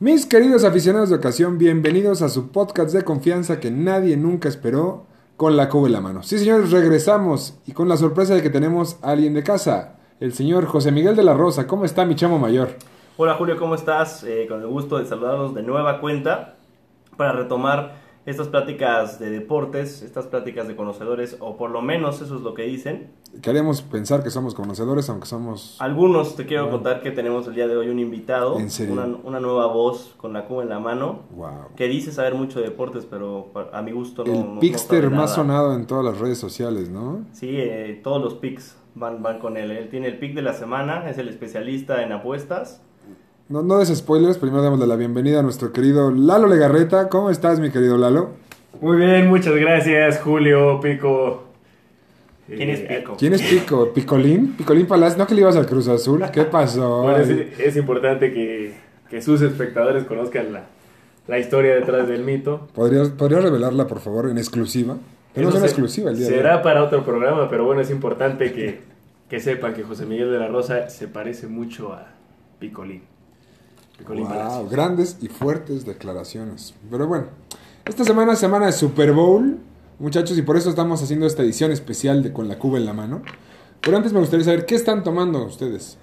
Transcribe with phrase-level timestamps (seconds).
[0.00, 5.06] Mis queridos aficionados de ocasión, bienvenidos a su podcast de confianza que nadie nunca esperó
[5.36, 6.22] con la cuba en la mano.
[6.22, 10.32] Sí, señores, regresamos y con la sorpresa de que tenemos a alguien de casa, el
[10.32, 11.66] señor José Miguel de la Rosa.
[11.66, 12.76] ¿Cómo está mi chamo mayor?
[13.16, 14.22] Hola Julio, ¿cómo estás?
[14.22, 16.54] Eh, con el gusto de saludarlos de nueva cuenta
[17.16, 17.96] para retomar
[18.30, 22.54] estas pláticas de deportes, estas pláticas de conocedores, o por lo menos eso es lo
[22.54, 23.10] que dicen.
[23.42, 25.76] Queremos pensar que somos conocedores, aunque somos...
[25.80, 28.92] Algunos, te quiero contar que tenemos el día de hoy un invitado, ¿En serio?
[28.94, 31.74] Una, una nueva voz con la cuba en la mano, Wow.
[31.76, 34.32] que dice saber mucho de deportes, pero a mi gusto no...
[34.32, 37.24] El no- no Pixter sabe más sonado en todas las redes sociales, ¿no?
[37.32, 39.70] Sí, eh, todos los picks van, van con él.
[39.70, 42.82] Él tiene el pick de la semana, es el especialista en apuestas.
[43.48, 47.08] No, no des spoilers, primero démosle la bienvenida a nuestro querido Lalo Legarreta.
[47.08, 48.30] ¿Cómo estás, mi querido Lalo?
[48.80, 51.44] Muy bien, muchas gracias, Julio, Pico.
[52.46, 53.16] ¿Quién es Eh, Pico?
[53.18, 53.92] ¿Quién es Pico?
[53.94, 54.54] ¿Picolín?
[54.56, 55.18] ¿Picolín Palacio?
[55.18, 56.22] ¿No que le ibas al Cruz Azul?
[56.32, 57.02] ¿Qué pasó?
[57.02, 58.74] Bueno, es, es importante que,
[59.10, 60.64] que sus espectadores conozcan la,
[61.26, 62.68] la historia detrás del mito.
[62.74, 64.96] ¿Podrías, ¿Podrías revelarla, por favor, en exclusiva?
[65.32, 66.62] Tenemos Eso una se- exclusiva el día de Será hoy.
[66.62, 68.80] para otro programa, pero bueno, es importante que,
[69.28, 72.08] que sepan que José Miguel de la Rosa se parece mucho a
[72.58, 73.02] Picolín.
[74.06, 74.70] Wow, Palacios.
[74.70, 76.74] grandes y fuertes declaraciones.
[76.90, 77.26] Pero bueno,
[77.84, 79.58] esta semana es semana de Super Bowl,
[79.98, 82.92] muchachos, y por eso estamos haciendo esta edición especial de Con la Cuba en la
[82.92, 83.22] mano.
[83.80, 85.98] Pero antes me gustaría saber, ¿qué están tomando ustedes?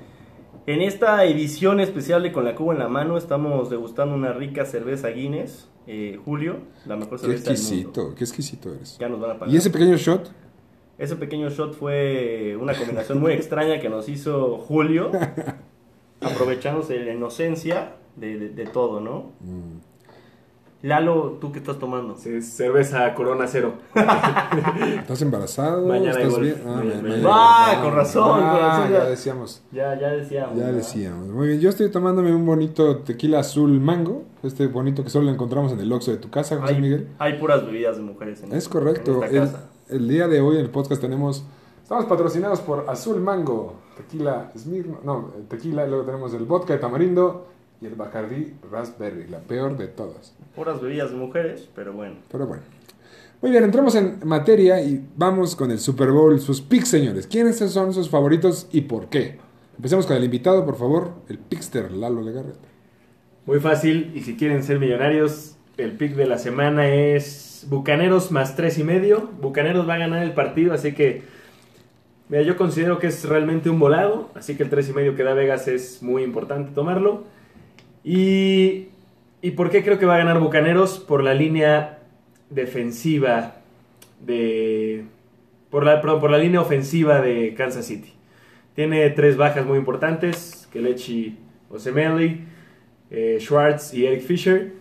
[0.67, 4.65] En esta edición especial de Con la Cuba en la mano estamos degustando una rica
[4.65, 7.61] cerveza Guinness, eh, Julio, la mejor Qué cerveza del mundo.
[7.69, 8.97] exquisito, qué exquisito eres.
[8.99, 9.53] Ya nos van a pagar.
[9.53, 10.31] ¿Y ese pequeño shot?
[10.97, 15.11] Ese pequeño shot fue una combinación muy extraña que nos hizo Julio,
[16.21, 19.31] aprovechándose de la inocencia de, de- de todo, ¿no?
[19.41, 19.79] Mm.
[20.81, 22.15] Lalo, ¿tú qué estás tomando?
[22.15, 23.73] Sí, cerveza Corona Cero.
[24.99, 25.87] ¿Estás embarazado?
[25.87, 26.41] Mañana ¿Estás igual.
[26.43, 26.55] bien?
[26.63, 27.29] Ah, Mañana- ma- mañana.
[27.31, 29.05] Ah, con razón, Ah, con razón, ya ya.
[29.09, 29.63] decíamos.
[29.71, 30.59] Ya, ya decíamos.
[30.59, 31.27] Ya decíamos.
[31.29, 34.23] Muy bien, yo estoy tomándome un bonito tequila azul mango.
[34.43, 37.07] Este bonito que solo encontramos en el Oxxo de tu casa, José Hay, Miguel.
[37.17, 39.23] hay puras bebidas de mujeres en Es en correcto.
[39.23, 39.69] esta El, casa.
[39.89, 41.45] el día de hoy en el podcast tenemos.
[41.85, 46.79] Estamos patrocinados por Azul Mango, tequila Smirno, no, eh, tequila, luego tenemos el vodka de
[46.79, 47.45] tamarindo
[47.79, 50.33] y el Bacardi Raspberry, la peor de todas.
[50.55, 52.15] Puras bebidas de mujeres, pero bueno.
[52.31, 52.63] Pero bueno.
[53.39, 57.27] Muy bien, entramos en materia y vamos con el Super Bowl, sus picks, señores.
[57.27, 59.37] ¿Quiénes son sus favoritos y por qué?
[59.75, 62.67] Empecemos con el invitado, por favor, el Pixter Lalo Legarreta.
[63.45, 68.55] Muy fácil, y si quieren ser millonarios, el pick de la semana es Bucaneros más
[68.55, 69.29] tres y medio.
[69.39, 71.34] Bucaneros va a ganar el partido, así que
[72.29, 75.23] mira, yo considero que es realmente un volado, así que el tres y medio que
[75.23, 77.23] da Vegas es muy importante tomarlo.
[78.03, 78.89] Y,
[79.41, 80.99] ¿Y por qué creo que va a ganar Bucaneros?
[80.99, 81.99] Por la línea
[82.49, 83.57] defensiva
[84.19, 85.05] de...
[85.69, 88.13] Por la, por la línea ofensiva de Kansas City.
[88.75, 91.37] Tiene tres bajas muy importantes, Kelechi
[91.69, 92.39] Osemele,
[93.11, 94.73] eh, Schwartz y Eric Fisher.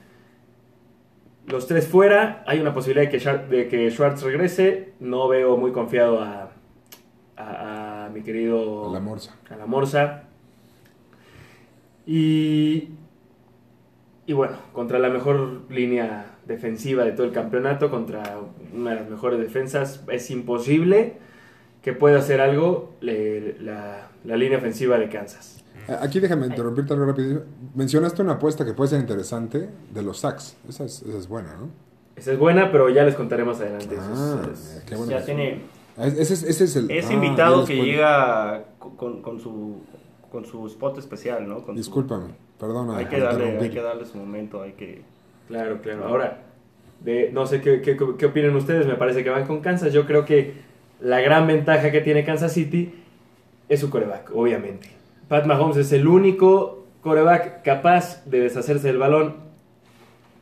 [1.47, 4.93] Los tres fuera, hay una posibilidad de que, de que Schwartz regrese.
[4.99, 6.44] No veo muy confiado a,
[7.37, 8.91] a- a mi querido...
[8.93, 9.35] La Morsa.
[9.51, 10.25] A la Morsa.
[12.07, 12.91] Y,
[14.27, 18.39] y bueno, contra la mejor línea defensiva de todo el campeonato, contra
[18.75, 21.17] una de las mejores defensas, es imposible
[21.83, 25.65] que pueda hacer algo le- la, la línea ofensiva de Kansas.
[25.89, 27.45] Eh, Aquí déjame interrumpirte algo rápido.
[27.75, 30.57] Mencionaste una apuesta que puede ser interesante de los sacks.
[30.69, 31.69] Esa es, esa es buena, ¿no?
[32.17, 33.97] Esa es buena, pero ya les contaré más adelante.
[33.99, 35.11] Ah, es- es- qué bueno.
[35.13, 35.63] Ya tiene
[35.99, 36.91] Ese, es- ese es el.
[36.91, 39.77] ese ah, invitado que llega con, con su
[40.31, 41.57] con su spot especial, ¿no?
[41.65, 42.97] Con su- Discúlpame, perdona.
[42.97, 45.03] hay que darle, hay que darle su momento, hay que
[45.47, 46.07] Claro, claro.
[46.09, 46.43] Ahora,
[47.01, 49.93] de, no sé qué, qué, qué opinan ustedes, me parece que van con Kansas.
[49.93, 50.55] Yo creo que
[51.01, 52.93] la gran ventaja que tiene Kansas City
[53.69, 54.89] es su coreback, obviamente.
[55.29, 59.37] Pat Mahomes es el único coreback capaz de deshacerse del balón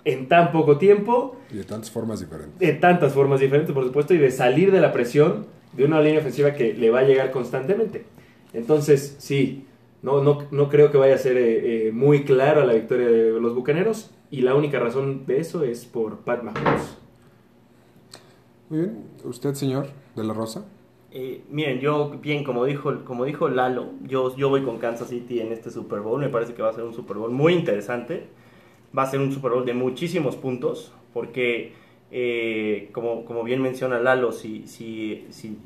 [0.05, 2.59] en tan poco tiempo, Y de tantas formas diferentes.
[2.59, 6.21] de tantas formas diferentes, por supuesto, y de salir de la presión de una línea
[6.21, 8.05] ofensiva que le va a llegar constantemente.
[8.53, 9.65] Entonces, sí,
[10.03, 13.41] no, no, no creo que vaya a ser eh, eh, muy claro la victoria de
[13.41, 16.99] los Bucaneros, y la única razón de eso es por Pat Mahomes.
[18.69, 19.05] Muy bien.
[19.25, 20.65] ¿Usted, señor de la Rosa?
[21.11, 25.41] Eh, miren, yo, bien, como dijo, como dijo Lalo, yo, yo voy con Kansas City
[25.41, 26.19] en este Super Bowl.
[26.19, 28.29] Me parece que va a ser un Super Bowl muy interesante.
[28.97, 31.73] Va a ser un Super Bowl de muchísimos puntos, porque,
[32.11, 35.57] eh, como, como bien menciona Lalo, si, si, si,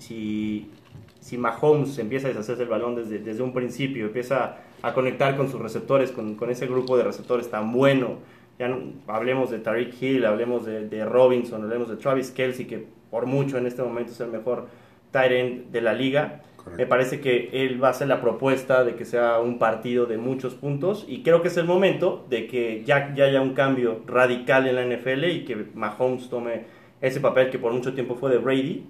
[1.21, 5.51] si, Mahomes empieza a deshacerse el balón desde, desde un principio, empieza a conectar con
[5.51, 8.19] sus receptores, con, con ese grupo de receptores tan bueno,
[8.59, 13.27] ya no- hablemos de Tariq Hill, hablemos de Robinson, hablemos de Travis Kelsey, que por
[13.27, 14.67] mucho en este momento es el mejor
[15.11, 16.43] tight end de la liga.
[16.67, 16.83] Correcto.
[16.83, 20.19] Me parece que él va a hacer la propuesta de que sea un partido de
[20.19, 24.03] muchos puntos y creo que es el momento de que ya, ya haya un cambio
[24.07, 26.65] radical en la NFL y que Mahomes tome
[27.01, 28.85] ese papel que por mucho tiempo fue de Brady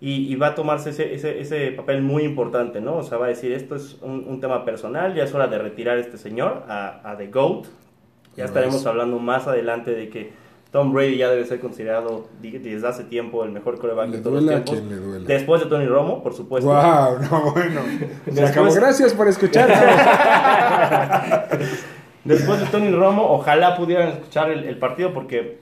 [0.00, 2.96] y, y va a tomarse ese, ese, ese papel muy importante, ¿no?
[2.96, 5.58] O sea, va a decir, esto es un, un tema personal, ya es hora de
[5.58, 7.66] retirar a este señor, a, a The GOAT.
[8.36, 8.86] Ya No estaremos es.
[8.86, 10.32] hablando más adelante de que
[10.72, 14.64] Tom Brady ya debe ser considerado desde hace tiempo el mejor coreback de todos los
[14.64, 14.90] tiempos.
[14.90, 15.26] le duele.
[15.26, 16.68] Después de Tony Romo, por supuesto.
[16.70, 17.80] Wow, no, bueno.
[18.24, 18.72] Se Después- acabó.
[18.74, 19.68] Gracias por escuchar.
[22.24, 25.58] Después de Tony Romo, ojalá pudieran escuchar el, el partido porque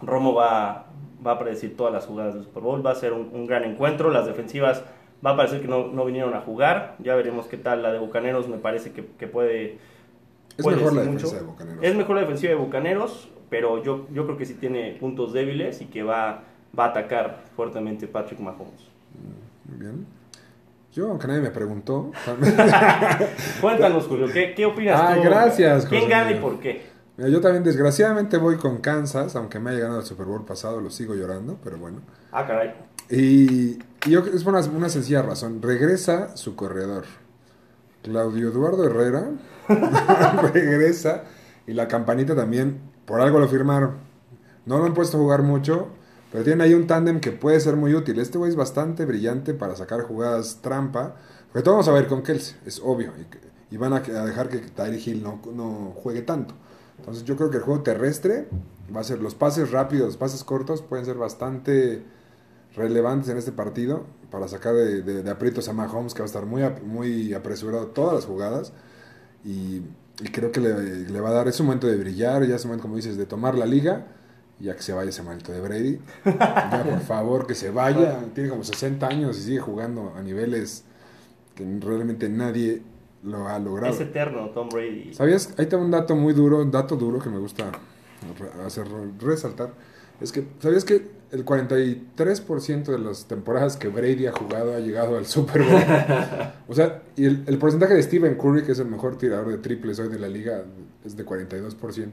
[0.00, 0.86] Romo va,
[1.26, 2.86] va a predecir todas las jugadas del Super Bowl.
[2.86, 4.10] Va a ser un, un gran encuentro.
[4.10, 4.84] Las defensivas
[5.24, 6.94] va a parecer que no, no vinieron a jugar.
[7.00, 7.82] Ya veremos qué tal.
[7.82, 9.78] La de Bucaneros me parece que, que puede.
[10.56, 11.36] Es puede mejor la defensa mucho.
[11.36, 11.84] de Bucaneros.
[11.84, 15.80] Es mejor la defensiva de Bucaneros, pero yo, yo creo que sí tiene puntos débiles
[15.80, 16.42] y que va,
[16.76, 18.88] va a atacar fuertemente Patrick Mahomes.
[19.68, 20.06] Muy bien.
[20.92, 22.10] Yo, aunque nadie me preguntó.
[23.60, 25.22] Cuéntanos, Julio, ¿qué, qué opinas Ah, tú?
[25.22, 26.82] gracias, ¿Quién José gana y por qué?
[27.16, 30.80] Mira, yo también desgraciadamente voy con Kansas, aunque me haya ganado el Super Bowl pasado,
[30.80, 31.98] lo sigo llorando, pero bueno.
[32.32, 32.74] Ah, caray.
[33.08, 35.62] Y, y yo, es por una, una sencilla razón.
[35.62, 37.04] Regresa su corredor.
[38.02, 39.28] Claudio Eduardo Herrera
[40.52, 41.22] regresa
[41.68, 43.92] y la campanita también, por algo lo firmaron.
[44.66, 45.88] No lo han puesto a jugar mucho,
[46.32, 48.18] pero tienen ahí un tándem que puede ser muy útil.
[48.18, 51.16] Este güey es bastante brillante para sacar jugadas trampa.
[51.52, 53.12] Porque todos vamos a ver con Kelsey, es obvio.
[53.70, 56.54] Y, van a, dejar que Tyree Hill no, no juegue tanto.
[56.98, 58.48] Entonces yo creo que el juego terrestre
[58.94, 62.02] va a ser los pases rápidos, los pases cortos pueden ser bastante
[62.76, 66.26] relevantes en este partido para sacar de, de- de aprietos a Mahomes que va a
[66.26, 68.72] estar muy, muy apresurado todas las jugadas
[69.44, 69.82] y,
[70.22, 72.82] y creo que le, le va a dar ese momento de brillar, ya ese momento
[72.82, 74.06] como dices de momento la liga
[74.60, 78.48] ya que se vaya ese momento de Brady ya por favor que se vaya tiene
[78.48, 80.84] como 60 años y sigue jugando a niveles
[81.54, 82.82] que realmente nadie
[83.24, 85.14] lo ha logrado Es eterno, Tom Brady.
[85.14, 85.54] ¿Sabías?
[85.56, 87.72] Ahí te va un dato muy duro, un dato duro que me gusta
[88.64, 88.86] hacer
[89.18, 89.72] resaltar.
[90.20, 95.18] Es que, ¿sabías que el 43% de las temporadas que Brady ha jugado ha llegado
[95.18, 95.82] al Super Bowl?
[96.68, 99.58] o sea, y el, el porcentaje de Stephen Curry, que es el mejor tirador de
[99.58, 100.62] triples hoy de la liga,
[101.04, 102.10] es de 42%.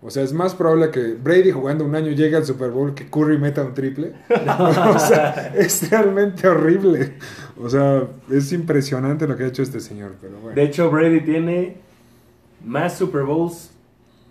[0.00, 3.10] O sea, es más probable que Brady jugando un año llegue al Super Bowl que
[3.10, 4.12] Curry meta un triple.
[4.28, 7.14] o sea, es realmente horrible.
[7.60, 10.54] O sea, es impresionante lo que ha hecho este señor, pero bueno.
[10.54, 11.78] De hecho, Brady tiene
[12.64, 13.70] más Super Bowls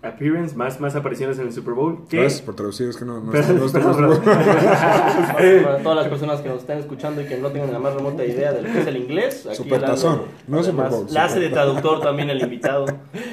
[0.08, 2.18] appearance, más, más apariciones en el Super Bowl que...
[2.18, 4.20] Gracias por traducir, es que no, no, perdón.
[4.24, 8.24] Para todas las personas que nos están escuchando y que no tengan la más remota
[8.24, 11.50] idea de lo que es el inglés, aquí Supertazón, no Super Bowl, la hace de
[11.50, 12.86] traductor también el invitado.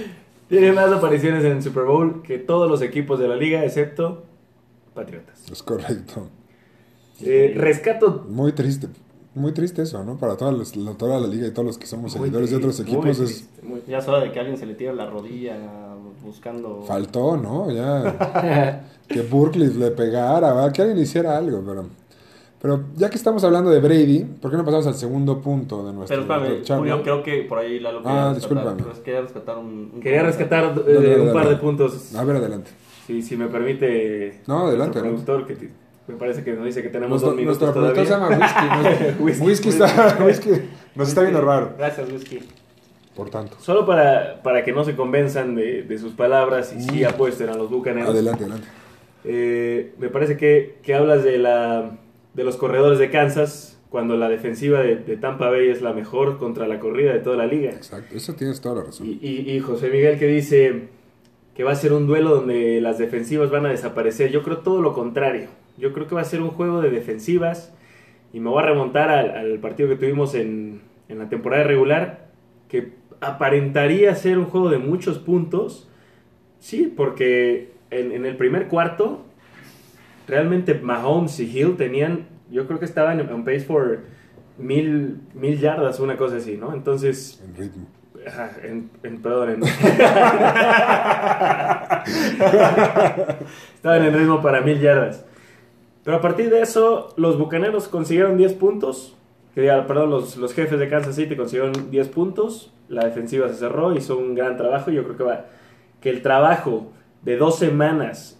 [0.50, 4.24] Tiene más apariciones en el Super Bowl que todos los equipos de la liga, excepto
[4.94, 5.52] Patriotas.
[5.52, 6.30] Es correcto.
[7.22, 8.26] Eh, rescato...
[8.30, 8.88] Muy triste.
[9.36, 10.18] Muy triste eso, ¿no?
[10.18, 12.56] Para toda, los- la, toda la liga y todos los que somos Muy seguidores de
[12.56, 13.50] otros equipos muy es...
[13.64, 15.58] muy- Ya es hora de que alguien se le tire la rodilla
[16.24, 16.82] buscando...
[16.88, 17.70] Faltó, ¿no?
[17.70, 18.88] Ya...
[19.08, 20.72] que Burkley le pegara, ¿verdad?
[20.72, 21.86] que alguien hiciera algo, pero...
[22.62, 25.94] Pero ya que estamos hablando de Brady, ¿por qué no pasamos al segundo punto de
[25.94, 28.84] nuestro, Pero espérame, creo que por ahí Lalo Ah, quería rescatar, discúlpame.
[28.84, 32.16] pues, quería rescatar un, un Quería rescatar eh, un par de puntos.
[32.16, 32.72] A ver, adelante.
[33.06, 34.42] Si, si me permite...
[34.48, 35.70] No, adelante, productor, que t-
[36.08, 39.24] me parece que nos dice que tenemos Nuestro, dos minutos nuestro productor se llama Whisky.
[39.24, 39.44] Whisky.
[39.46, 40.50] Whisky, está, Whisky
[40.96, 41.74] nos está viendo raro.
[41.78, 42.40] Gracias, Whisky.
[43.16, 43.56] Por tanto.
[43.60, 47.08] Solo para, para que no se convenzan de, de sus palabras y sí Mm.
[47.08, 48.10] apuesten a los bucaneros.
[48.10, 48.68] Adelante, adelante.
[49.24, 51.98] Eh, me parece que, que hablas de, la,
[52.34, 56.38] de los corredores de Kansas cuando la defensiva de, de Tampa Bay es la mejor
[56.38, 57.72] contra la corrida de toda la liga.
[57.72, 59.08] Exacto, eso tienes toda la razón.
[59.08, 60.90] Y, y- y José Miguel que dice
[61.56, 64.30] que va a ser un duelo donde las defensivas van a desaparecer.
[64.32, 65.48] Yo creo todo lo contrario.
[65.78, 67.74] Yo creo que va a ser un juego de defensivas
[68.34, 72.28] y me voy a remontar al, al partido que tuvimos en, en la temporada regular
[72.70, 75.90] que aparentaría ser un juego de muchos puntos.
[76.60, 79.24] Sí, porque en, en el primer cuarto
[80.28, 84.00] realmente Mahomes y Hill tenían, yo creo que estaban en, en pace for
[84.58, 86.74] mil, mil yardas, una cosa así, ¿no?
[86.74, 87.88] Entonces, En ritmo.
[88.64, 89.64] En, en- perdón, en-
[93.76, 95.26] estaban en ritmo para mil yardas.
[96.06, 99.16] Pero a partir de eso, los bucaneros consiguieron 10 puntos.
[99.56, 102.72] Perdón, los, los jefes de Kansas City consiguieron 10 puntos.
[102.88, 104.92] La defensiva se cerró, hizo un gran trabajo.
[104.92, 105.46] Yo creo que, va,
[106.00, 106.92] que el trabajo
[107.24, 108.40] de dos semanas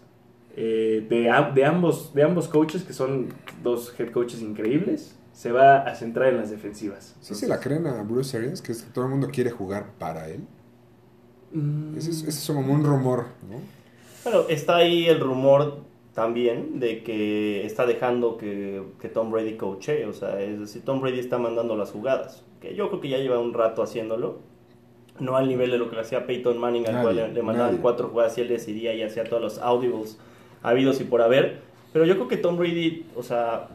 [0.56, 3.28] eh, de, de, ambos, de ambos coaches, que son
[3.64, 7.16] dos head coaches increíbles, se va a centrar en las defensivas.
[7.20, 8.62] ¿Sí se la creen a Bruce Arians?
[8.62, 10.46] Que es que todo el mundo quiere jugar para él.
[11.52, 13.60] Mm, Ese es, ese es como un rumor, ¿no?
[14.24, 15.85] Bueno, está ahí el rumor
[16.16, 21.00] también de que está dejando que, que Tom Brady coache, o sea, es decir, Tom
[21.00, 24.38] Brady está mandando las jugadas, que yo creo que ya lleva un rato haciéndolo,
[25.20, 27.72] no al nivel de lo que hacía Peyton Manning, al Nadie, cual le, le mandaban
[27.72, 27.82] nadie.
[27.82, 30.18] cuatro jugadas y él decidía y hacía todos los audibles
[30.62, 31.58] habidos y por haber,
[31.92, 33.68] pero yo creo que Tom Brady, o sea,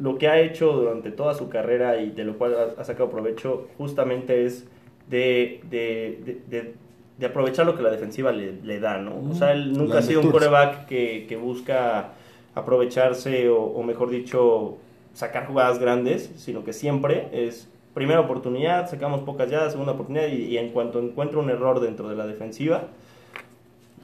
[0.00, 3.10] lo que ha hecho durante toda su carrera y de lo cual ha, ha sacado
[3.10, 4.66] provecho justamente es
[5.08, 6.74] de, de, de- de-
[7.18, 9.12] de aprovechar lo que la defensiva le, le da, ¿no?
[9.30, 12.12] O sea, él nunca ha sido un coreback que, que busca
[12.54, 14.76] aprovecharse o, o mejor dicho,
[15.14, 20.44] sacar jugadas grandes, sino que siempre es primera oportunidad, sacamos pocas ya, segunda oportunidad y,
[20.44, 22.84] y en cuanto encuentra un error dentro de la defensiva,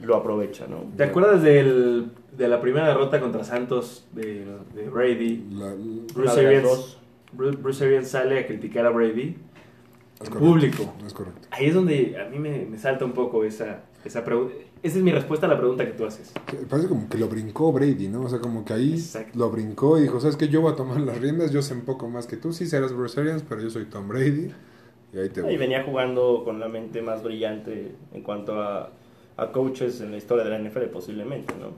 [0.03, 0.79] lo aprovecha, ¿no?
[0.97, 2.07] ¿Te acuerdas del,
[2.37, 4.45] de la primera derrota contra Santos de,
[4.75, 5.45] de Brady?
[5.53, 5.75] La-
[6.15, 6.99] Bruce Arians.
[7.33, 9.37] Bruce, Bruce Arians sale a criticar a Brady
[10.25, 10.95] es correcto, público.
[11.07, 11.49] Es correcto.
[11.51, 14.55] Ahí es donde a mí me, me salta un poco esa, esa pregunta.
[14.83, 16.33] Esa es mi respuesta a la pregunta que tú haces.
[16.51, 18.23] Sí, Parece como que lo brincó Brady, ¿no?
[18.23, 19.39] O sea, como que ahí Exacto.
[19.39, 20.49] lo brincó y dijo, ¿sabes qué?
[20.49, 22.93] Yo voy a tomar las riendas, yo sé un poco más que tú, sí serás
[22.93, 24.51] Bruce Arians, pero yo soy Tom Brady.
[25.15, 25.55] Y ahí te voy.
[25.55, 28.91] Y venía jugando con la mente más brillante en cuanto a,
[29.37, 31.69] a coaches en la historia de la NFL, posiblemente, ¿no?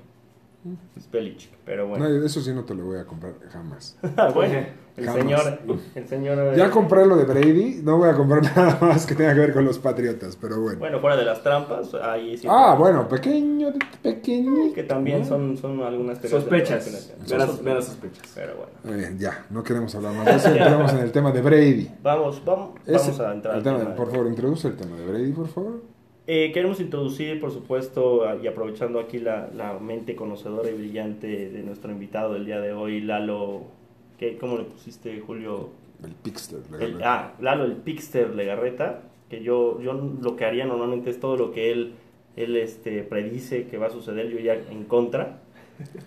[0.96, 2.08] Es Belichick, pero bueno.
[2.08, 3.96] No, eso sí no te lo voy a comprar jamás.
[4.34, 5.20] bueno, el Jamás.
[5.22, 5.58] señor,
[5.94, 6.56] el señor...
[6.56, 9.40] Ya eh, compré lo de Brady, no voy a comprar nada más que tenga que
[9.40, 10.78] ver con los Patriotas, pero bueno.
[10.78, 12.46] Bueno, fuera de las trampas, ahí sí.
[12.50, 14.72] ah, bueno, pequeño, pequeño.
[14.74, 16.86] Que también son, son algunas Sospechas.
[17.28, 17.84] meras sospechas.
[17.84, 18.32] sospechas.
[18.34, 18.52] Pero
[18.84, 18.98] bueno.
[19.02, 21.90] Eh, ya, no queremos hablar más de eso, entramos en el tema de Brady.
[22.02, 24.76] Vamos, vamos, Ese- vamos a entrar el tema tema de- de- por favor, introduce el
[24.76, 25.82] tema de Brady, por favor.
[26.28, 31.62] Eh, queremos introducir, por supuesto, y aprovechando aquí la, la mente conocedora y brillante de
[31.62, 33.62] nuestro invitado del día de hoy, Lalo.
[34.18, 35.68] ¿qué, ¿Cómo le pusiste, Julio?
[36.04, 36.58] El Pixter.
[36.80, 37.00] El- verdad.
[37.04, 39.02] ah, Lalo, el Pixter Legarreta.
[39.30, 41.94] Que yo, yo lo que haría normalmente es todo lo que él,
[42.36, 45.38] él este, predice que va a suceder, yo ya en contra.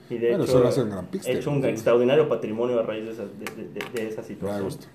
[0.10, 1.36] Y de Bueno, hecho, un gran Pixter.
[1.36, 4.64] he hecho un extraordinario patrimonio a raíz de esa, de, de- esa situación.
[4.64, 4.88] gusto.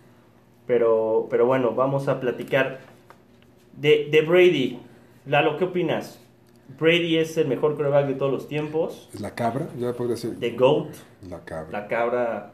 [0.66, 2.80] Pero, pero bueno, vamos a platicar
[3.76, 4.78] de, de Brady.
[5.26, 6.20] Lalo, ¿qué opinas?
[6.78, 9.08] Brady es el mejor quarterback de todos los tiempos.
[9.14, 10.38] Es la cabra, ya podría ser.
[10.38, 10.88] The GOAT,
[11.28, 11.70] La cabra.
[11.80, 12.52] la cabra,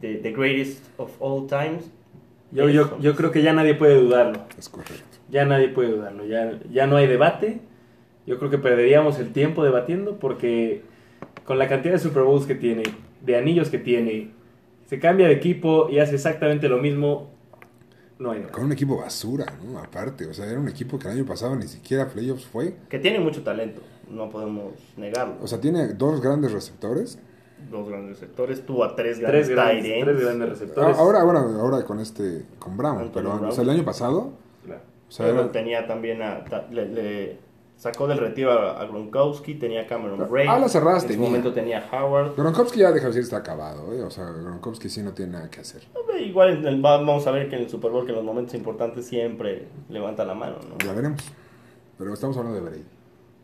[0.00, 1.90] de the greatest of all times.
[2.50, 4.42] Yo, yo, yo creo que ya nadie puede dudarlo.
[4.58, 5.18] Es correcto.
[5.30, 6.24] Ya nadie puede dudarlo.
[6.26, 7.60] Ya, ya no hay debate.
[8.26, 10.82] Yo creo que perderíamos el tiempo debatiendo porque
[11.44, 12.82] con la cantidad de Super Bowls que tiene,
[13.22, 14.30] de anillos que tiene,
[14.86, 17.31] se cambia de equipo y hace exactamente lo mismo.
[18.22, 18.54] No hay debate.
[18.54, 19.78] Con un equipo basura, ¿no?
[19.78, 22.76] Aparte, o sea, era un equipo que el año pasado ni siquiera playoffs fue.
[22.88, 25.36] Que tiene mucho talento, no podemos negarlo.
[25.42, 27.18] O sea, tiene dos grandes receptores.
[27.70, 30.04] Los grandes sectores, tuvo a tres Tres grandes grandes, tight ends.
[30.06, 30.96] tres grandes receptores.
[30.96, 32.98] Ah, Ahora, ahora, ahora con este, con Brown.
[32.98, 33.44] Anthony Pero, Brown.
[33.46, 34.32] o sea, el año pasado,
[34.64, 34.80] Claro.
[35.08, 37.38] o sea, Pero era- tenía también a, ta- le, le
[37.82, 40.46] sacó del retiro a, Gronkowski, tenía Cameron Bray.
[40.46, 41.26] alas cerradas en su tenía.
[41.28, 42.36] momento tenía Howard.
[42.36, 44.02] Gronkowski ya deja de decir está acabado, ¿eh?
[44.02, 45.82] O sea, Gronkowski sí no tiene nada que hacer.
[46.20, 48.24] Igual en el- va- vamos a ver que en el Super Bowl que en los
[48.24, 50.78] momentos importantes siempre levanta la mano, ¿no?
[50.86, 51.22] Ya veremos.
[51.98, 52.84] Pero estamos hablando de Brady.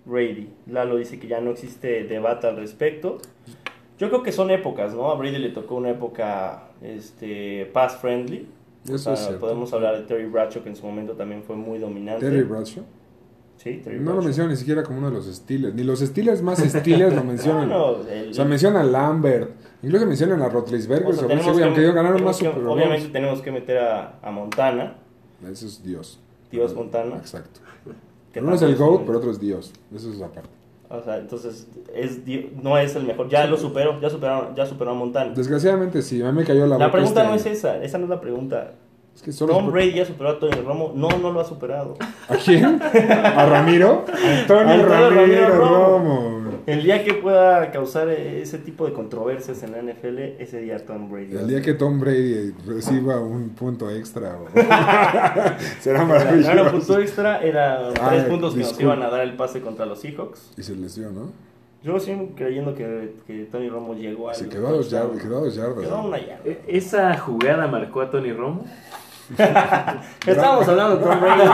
[0.04, 0.49] Brady.
[0.66, 3.18] Lalo dice que ya no existe debate al respecto.
[3.99, 5.11] Yo creo que son épocas, ¿no?
[5.11, 8.49] A Brady le tocó una época este, pass friendly.
[8.88, 9.40] Eso es cierto.
[9.40, 12.25] podemos hablar de Terry Bradshaw, que en su momento también fue muy dominante.
[12.25, 12.85] Terry Bradshaw.
[13.59, 15.75] Sí, No lo mencionan ni siquiera como uno de los Steelers.
[15.75, 17.69] Ni los Steelers más Steelers lo mencionan.
[17.69, 19.50] No, no, el- O sea, mencionan a Lambert.
[19.83, 21.09] Incluso mencionan a Rotlisberger.
[21.09, 23.09] o sea, sobre ese tenemos güey, que- aunque ellos ganaron tenemos más que- Super Obviamente
[23.09, 24.97] tenemos que meter a, a Montana.
[25.50, 26.21] Eso es Dios.
[26.53, 27.17] Dios Montana.
[27.17, 27.61] Exacto.
[28.41, 29.73] Uno es el GOAT, pero otro es Dios.
[29.95, 30.49] Eso es aparte.
[30.91, 32.21] O sea, entonces es,
[32.62, 33.29] no es el mejor.
[33.29, 35.35] Ya lo superó, ya superó, ya superó a Montana.
[35.35, 36.23] Desgraciadamente, sí.
[36.23, 38.11] A mí me cayó la La boca pregunta este no es esa, esa no es
[38.11, 38.73] la pregunta.
[39.19, 40.93] Es que solo Tom es- Brady ya superó a Tony Romo.
[40.95, 41.97] No, no lo ha superado.
[42.29, 42.81] ¿A quién?
[42.81, 44.05] ¿A Ramiro?
[44.07, 46.39] Antonio Antonio Ramiro Ramiro Romo.
[46.67, 51.11] El día que pueda causar ese tipo de controversias en la NFL, ese día Tom
[51.11, 51.35] Brady.
[51.35, 54.37] El día que Tom Brady reciba un punto extra.
[54.37, 54.47] o-
[55.81, 56.71] Será maravilloso.
[56.71, 59.99] punto extra era Ah, tres puntos que nos iban a dar el pase contra los
[60.01, 60.53] Seahawks.
[60.57, 61.33] Y se lesió, ¿no?
[61.83, 64.35] Yo sigo creyendo que, que Tony Romo llegó a.
[64.35, 65.23] Se quedó a dos yardas.
[65.23, 65.79] Quedó a dos yardas.
[65.85, 66.09] Quedó a ¿no?
[66.09, 66.43] una yarda.
[66.45, 68.65] E- Esa jugada marcó a Tony Romo.
[70.27, 71.49] Estábamos hablando de Tom Brady.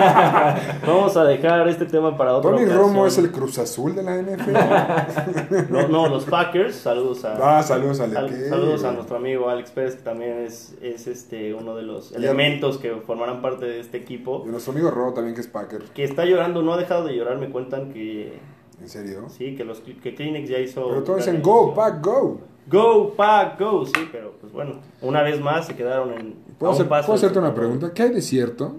[0.86, 2.50] Vamos a dejar este tema para otro.
[2.52, 5.70] Tony Romo es el Cruz Azul de la NFL.
[5.70, 6.74] No, no, los Packers.
[6.76, 7.58] Saludos a.
[7.58, 8.48] Ah, saludos al sal- equipo.
[8.48, 12.14] saludos a nuestro amigo Alex Pérez, que también es, es este uno de los Y
[12.14, 14.44] a- elementos que formarán parte de este equipo.
[14.46, 15.82] Y nuestro amigo Ro también, que es Packer.
[15.94, 17.38] Que está llorando, no ha dejado de llorar.
[17.38, 18.38] Me cuentan que
[18.80, 19.28] ¿En serio?
[19.28, 20.88] sí, que los que Kleenex ya hizo.
[20.88, 21.74] Pero todos la dicen Go.
[21.74, 22.40] Pack, Go.
[22.66, 23.84] Go, Pack, go.
[23.86, 26.34] Sí, pero pues bueno, una vez más se quedaron en.
[26.58, 27.92] ¿Puedo, hacer- puedo hacerte una pregunta?
[27.92, 28.76] ¿Qué hay de cierto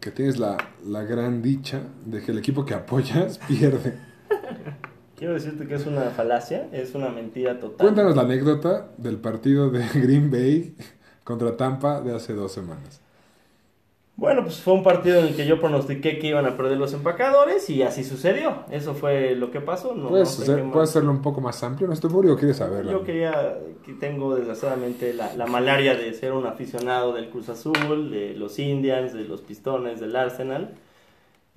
[0.00, 0.56] que tienes la,
[0.86, 3.98] la gran dicha de que el equipo que apoyas pierde?
[5.16, 7.78] Quiero decirte que es una falacia, es una mentira total.
[7.78, 10.74] Cuéntanos la anécdota del partido de Green Bay
[11.24, 13.00] contra Tampa de hace dos semanas.
[14.18, 16.92] Bueno, pues fue un partido en el que yo pronostiqué que iban a perder los
[16.92, 18.64] empacadores y así sucedió.
[18.68, 19.94] Eso fue lo que pasó.
[19.94, 21.86] No, ¿Puedes, no sé hacer- puedes hacerlo un poco más amplio?
[21.86, 22.90] Nuestro público quiere saberlo.
[22.90, 23.56] Yo quería,
[23.86, 28.58] que tengo desgraciadamente la, la malaria de ser un aficionado del Cruz Azul, de los
[28.58, 30.74] Indians, de los Pistones, del Arsenal.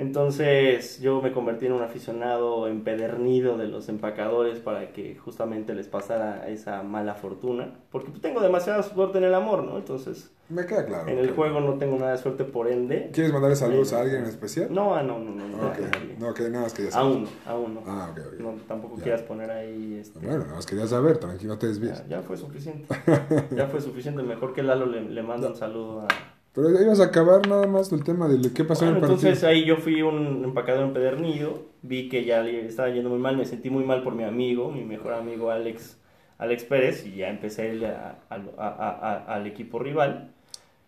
[0.02, 5.88] Entonces yo me convertí en un aficionado empedernido de los empacadores para que justamente les
[5.88, 7.76] pasara esa mala fortuna.
[7.92, 9.78] Porque pues, tengo demasiada suerte en el amor, ¿no?
[9.78, 11.08] Entonces Me queda claro.
[11.08, 13.12] en el juego no tengo nada de suerte por ende.
[13.14, 14.68] ¿Quieres mandarle saludos a alguien en especial?
[14.74, 15.48] No, ah, no, no, no.
[15.48, 15.78] no, Ok.
[15.80, 16.16] nadie.
[16.18, 17.08] No, que nada más quería saber.
[17.08, 17.82] Aún, aún no.
[17.86, 18.40] Ah, ok, ok.
[18.40, 19.04] No, tampoco Ya.
[19.04, 22.00] quieras poner ahí este, Bueno, nada más quería saber, tranquilo, no te desvíes.
[22.10, 22.88] Ya, ya fue suficiente.
[23.56, 24.24] Ya fue suficiente.
[24.24, 26.08] Mejor que Lalo le, le manda un saludo a.
[26.54, 29.30] Pero ibas a acabar nada más del tema de qué pasó Bueno, en el partido.
[29.30, 31.64] entonces ahí yo fui un empacador empedernido.
[31.82, 33.38] Vi que ya le estaba yendo muy mal.
[33.38, 35.98] Me sentí muy mal por mi amigo, mi mejor amigo Alex,
[36.38, 37.06] Alex Pérez.
[37.08, 40.32] Y ya empecé a a- a- al equipo rival.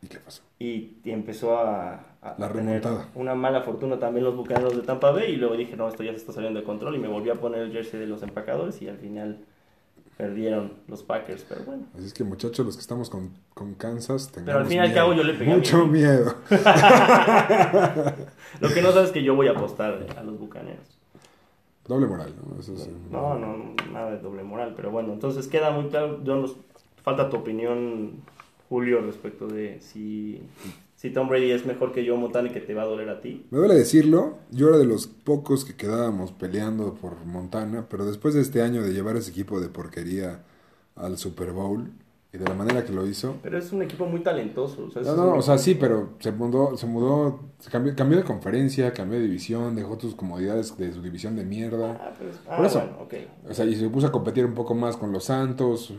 [0.01, 0.43] ¿Y qué pasó?
[0.59, 3.07] Y, y empezó a, La remontada.
[3.15, 5.31] una mala fortuna también los bucaneros de Tampa Bay.
[5.31, 6.95] Y luego dije, no, esto ya se está saliendo de control.
[6.95, 8.81] Y me volví a poner el jersey de los empacadores.
[8.81, 9.39] Y al final
[10.17, 11.45] perdieron los Packers.
[11.47, 11.83] Pero bueno.
[11.95, 14.81] Así es que muchachos, los que estamos con, con Kansas, Pero al tengamos fin y
[14.81, 16.35] al cabo yo le pegué Mucho miedo.
[18.59, 20.99] Lo que no sabes es que yo voy a apostar a los bucaneros.
[21.87, 22.59] Doble moral, ¿no?
[22.59, 26.37] Eso es, No, no, nada de doble moral, pero bueno, entonces queda muy claro, yo
[26.37, 26.55] nos,
[27.03, 28.21] falta tu opinión,
[28.69, 30.41] Julio, respecto de si,
[31.03, 33.19] si Tom Brady es mejor que Joe Montana y que te va a doler a
[33.19, 33.45] ti.
[33.51, 38.33] Me duele decirlo, yo era de los pocos que quedábamos peleando por Montana, pero después
[38.33, 40.43] de este año de llevar ese equipo de porquería
[40.95, 41.91] al Super Bowl
[42.31, 43.35] y de la manera que lo hizo.
[43.43, 44.85] Pero es un equipo muy talentoso.
[44.85, 47.93] O sea, No, no, un- o sea, sí, pero se mudó, se mudó, se cambió,
[47.97, 51.99] cambió de conferencia, cambió de división, dejó tus comodidades de su división de mierda.
[52.01, 52.79] Ah, pero es- ah, Por eso.
[52.79, 53.13] bueno, ok.
[53.49, 55.93] O sea, y se puso a competir un poco más con los Santos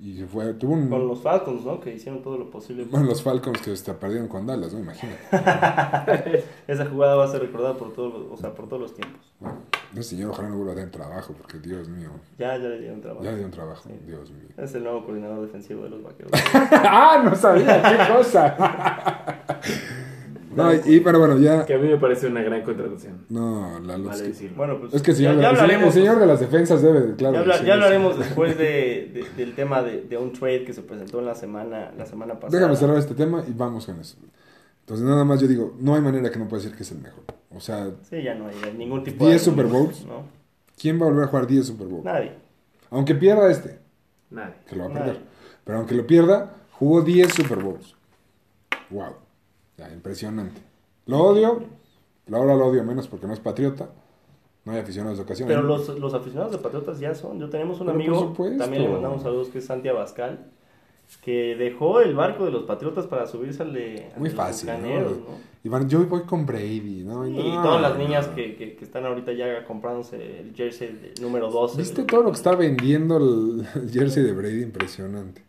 [0.00, 0.88] y se fue, tuvo un...
[0.88, 1.80] Con los Falcons, ¿no?
[1.80, 2.84] Que hicieron todo lo posible.
[2.84, 4.78] Bueno, los Falcons que hasta perdieron con Dallas, ¿no?
[4.78, 5.18] Imagínate.
[6.68, 9.32] Esa jugada va a ser recordada por todos los, o sea, por todos los tiempos.
[9.40, 9.58] Bueno,
[9.94, 13.00] ese señor ojalá no vuelva a tener trabajo, porque Dios mío, Ya, ya le dieron
[13.00, 13.24] trabajo.
[13.24, 13.94] ya le dio un trabajo, Sí.
[14.06, 14.48] Dios mío.
[14.56, 16.30] Es el nuevo coordinador defensivo de los vaqueros.
[16.54, 17.20] ¡Ah!
[17.24, 18.56] No sabía, qué cosa.
[20.54, 21.64] No, y, pero bueno, ya...
[21.66, 23.24] Que a mí me parece una gran contratación.
[23.28, 25.86] No, la Vale es que, bueno, pues es que el señor, ya, hablaremos.
[25.88, 27.34] el señor de las defensas debe, claro.
[27.34, 27.72] Ya, habla- ya eso.
[27.72, 31.34] hablaremos después de, de- del tema de, de un trade que se presentó en la
[31.34, 32.58] semana, la semana pasada.
[32.58, 34.16] Déjame cerrar este tema y vamos con eso.
[34.80, 36.98] Entonces, nada más yo digo, no hay manera que no pueda decir que es el
[36.98, 37.24] mejor.
[37.54, 39.50] O sea, Sí, ya no hay ningún tipo 10 de...
[39.50, 40.04] Super Bowls.
[40.06, 40.22] ¿no?
[40.80, 42.04] ¿quién va a volver a jugar 10 Super Bowl?
[42.04, 42.32] Nadie.
[42.90, 43.78] Aunque pierda este,
[44.30, 44.54] Nadie.
[44.66, 45.04] que lo va a Nadie.
[45.12, 45.22] perder.
[45.64, 47.94] Pero aunque lo pierda, jugó 10 Super Bowls.
[48.90, 49.14] Wow.
[49.78, 50.60] Ya, impresionante.
[51.06, 51.62] Lo odio,
[52.32, 53.88] ahora lo odio menos porque no es patriota.
[54.64, 55.48] No hay aficionados de ocasión.
[55.48, 57.38] Pero los, los aficionados de Patriotas ya son.
[57.40, 60.50] Yo tenemos un Pero amigo, también le mandamos saludos, que es Santi Abascal,
[61.22, 65.48] que dejó el barco de los Patriotas para subirse al de, Muy fácil, los ¿no?
[65.64, 67.26] Iván, yo voy con Brady, ¿no?
[67.26, 71.50] Y todas las niñas que, que, que están ahorita ya comprándose el jersey de- número
[71.50, 71.78] 12.
[71.78, 74.62] ¿Viste todo lo que está vendiendo el el jersey de Brady?
[74.64, 75.42] Impresionante.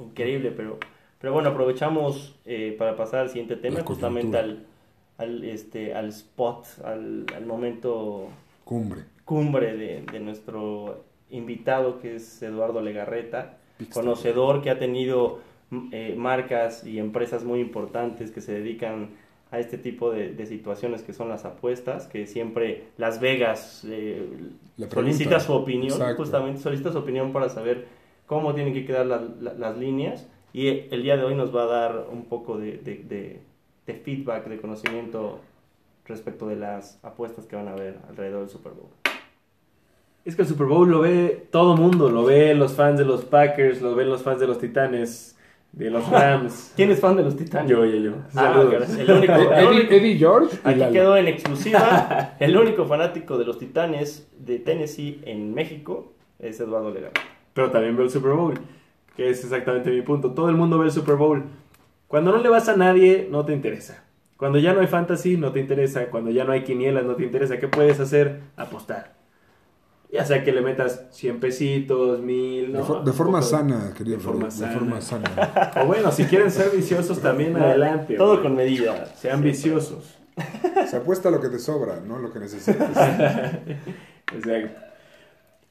[0.00, 0.78] Increíble, pero,
[1.24, 4.66] pero bueno, aprovechamos eh, para pasar al siguiente tema, justamente al,
[5.16, 8.26] al, este, al spot, al, al momento
[8.66, 9.04] Cumbre.
[9.24, 13.56] cumbre de, de nuestro invitado, que es Eduardo Legarreta,
[13.90, 15.38] conocedor que ha tenido
[15.92, 19.08] eh, marcas y empresas muy importantes que se dedican
[19.50, 24.28] a este tipo de, de situaciones que son las apuestas, que siempre Las Vegas eh,
[24.92, 26.16] solicita su opinión, Exacto.
[26.18, 27.86] justamente solicita su opinión para saber
[28.26, 31.64] cómo tienen que quedar la- la- las líneas y el día de hoy nos va
[31.64, 33.40] a dar un poco de, de- de-
[33.86, 35.40] de feedback, de conocimiento
[36.06, 38.88] respecto de las apuestas que van a haber alrededor del Super Bowl.
[40.24, 43.24] Es que el Super Bowl lo ve todo mundo, lo ve los fans de los
[43.26, 45.36] Packers, lo ven los fans de los Titanes,
[45.72, 46.72] de los Rams.
[46.76, 47.70] ¿Quién es fan de los Titanes?
[47.70, 48.12] Yo, yo, yo.
[48.28, 48.72] Ah, Saludos.
[48.86, 50.92] caray, el único, el Eddie, único- Eddie George aquí Lalo.
[50.92, 56.90] quedó en exclusiva, el único fanático de los Titanes de Tennessee en México es Eduardo
[56.90, 57.20] Legarreta.
[57.52, 58.54] Pero también veo el Super Bowl,
[59.16, 60.32] que es exactamente mi punto.
[60.32, 61.44] Todo el mundo ve el Super Bowl.
[62.08, 64.04] Cuando no le vas a nadie, no te interesa.
[64.36, 66.06] Cuando ya no hay fantasy, no te interesa.
[66.06, 67.58] Cuando ya no hay quinielas, no te interesa.
[67.58, 68.40] ¿Qué puedes hacer?
[68.56, 69.14] Apostar.
[70.12, 72.72] Ya sea que le metas 100 pesitos, 1000.
[72.72, 72.84] De, ¿no?
[72.84, 75.28] for- de forma sana, querido de forma de forma sana.
[75.34, 75.72] sana.
[75.82, 78.14] O bueno, si quieren ser viciosos también, adelante.
[78.14, 78.42] Todo hombre.
[78.44, 79.06] con medida.
[79.16, 79.44] Sean Sí.
[79.44, 80.18] viciosos.
[80.88, 82.90] Se apuesta lo que te sobra, no lo que necesitas.
[84.32, 84.80] Exacto.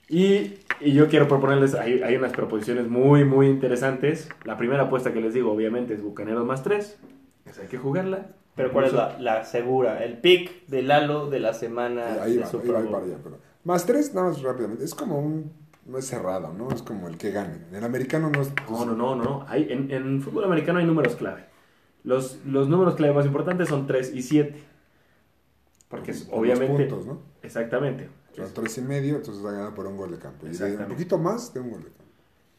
[0.10, 4.30] Y, y yo quiero proponerles, hay, hay unas proposiciones muy, muy interesantes.
[4.44, 7.00] La primera apuesta que les digo, obviamente, es Bucaneros más 3.
[7.46, 8.28] Esa hay que jugarla.
[8.56, 10.04] Pero ¿cuál es la, la segura?
[10.04, 12.94] El pick de Lalo de la semana ahí de va, ahí Super va, ahí Bowl.
[12.94, 14.84] va, para allá, pero- Más tres, nada más rápidamente.
[14.84, 15.52] Es como un.
[15.86, 16.70] No es cerrado, ¿no?
[16.72, 17.56] Es como el que gane.
[17.70, 18.54] En el americano no es.
[18.70, 19.46] No, no, no, no.
[19.50, 21.46] Hay, en, en fútbol americano hay números clave.
[22.04, 24.64] Los, los números clave más importantes son 3 y 7.
[25.90, 26.86] Porque es, obviamente...
[26.86, 27.20] puntos, ¿no?
[27.42, 28.08] Exactamente.
[28.36, 30.46] Sea, tres y medio, entonces va a ganar por un gol de campo.
[30.48, 32.04] Y un poquito más de un gol de campo.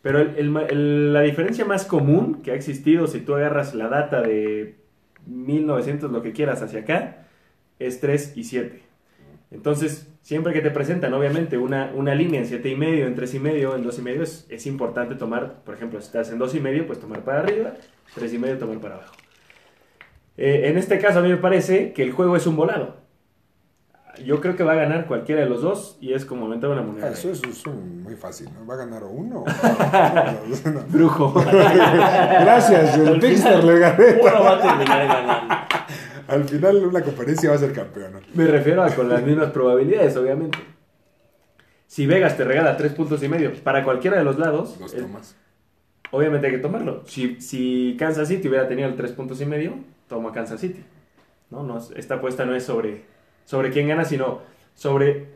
[0.02, 3.74] Pero el- el ma- el- la diferencia más común que ha existido, si tú agarras
[3.74, 4.76] la data de
[5.26, 7.26] 1900, lo que quieras, hacia acá,
[7.78, 8.82] es 3 y 7.
[9.50, 13.34] Entonces, siempre que te presentan, obviamente, una, una línea en 7 y medio, en 3
[13.34, 16.38] y medio, en 2 y medio, es, es importante tomar, por ejemplo, si estás en
[16.38, 17.74] 2 y medio, pues tomar para arriba,
[18.14, 19.14] 3 y medio, tomar para abajo.
[20.36, 22.96] Eh, en este caso, a mí me parece que el juego es un volado.
[24.24, 26.82] Yo creo que va a ganar cualquiera de los dos y es como aumentar una
[26.82, 27.10] moneda.
[27.10, 28.66] Eso, eso es un- muy fácil, ¿no?
[28.66, 29.40] Va a ganar o uno.
[29.44, 29.44] o-
[30.70, 30.80] no.
[30.88, 31.34] Brujo.
[31.44, 34.18] Gracias, el Al Pixter final, le gané.
[34.20, 35.54] Uno va a terminar ganando.
[36.28, 38.20] Al final, una conferencia va a ser campeón, ¿no?
[38.34, 40.58] Me refiero a con las mismas probabilidades, obviamente.
[41.86, 45.02] Si Vegas te regala tres puntos y medio para cualquiera de los lados, Los eh,
[45.02, 45.36] tomas.
[46.10, 47.02] obviamente hay que tomarlo.
[47.06, 49.74] Si, si Kansas City hubiera tenido el tres puntos y medio,
[50.08, 50.82] toma Kansas City.
[51.50, 53.04] No, no, esta apuesta no es sobre,
[53.44, 54.40] sobre quién gana, sino
[54.74, 55.28] sobre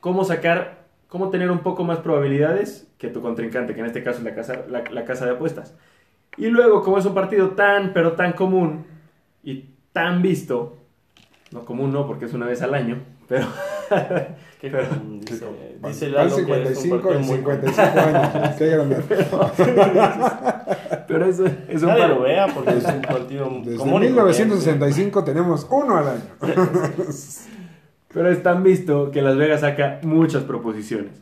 [0.00, 4.18] cómo sacar, cómo tener un poco más probabilidades que tu contrincante, que en este caso
[4.18, 5.74] es la casa, la, la casa de apuestas.
[6.36, 8.84] Y luego, como es un partido tan, pero tan común
[9.42, 10.76] y tan visto,
[11.50, 12.98] no común no, porque es una vez al año,
[13.28, 13.46] pero
[14.60, 14.86] ¿Qué Pero-?
[15.20, 15.44] Dice,
[15.86, 18.56] dice van Lalo que es un 55 partido en muy 55 años.
[18.56, 18.96] Qué grande.
[21.08, 24.06] Pero es, es un Nadie par- lo vea porque es un partido Desde común y
[24.06, 26.22] 1965 tenemos uno al año.
[28.16, 31.20] Pero es tan visto que Las Vegas saca muchas proposiciones.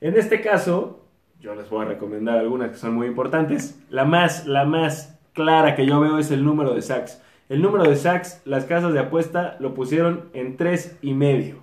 [0.00, 1.02] En este caso,
[1.40, 3.78] yo les voy a recomendar algunas que son muy importantes.
[3.90, 7.20] La más, la más clara que yo veo es el número de sacks.
[7.50, 11.56] El número de sacks, las casas de apuesta lo pusieron en tres y medio.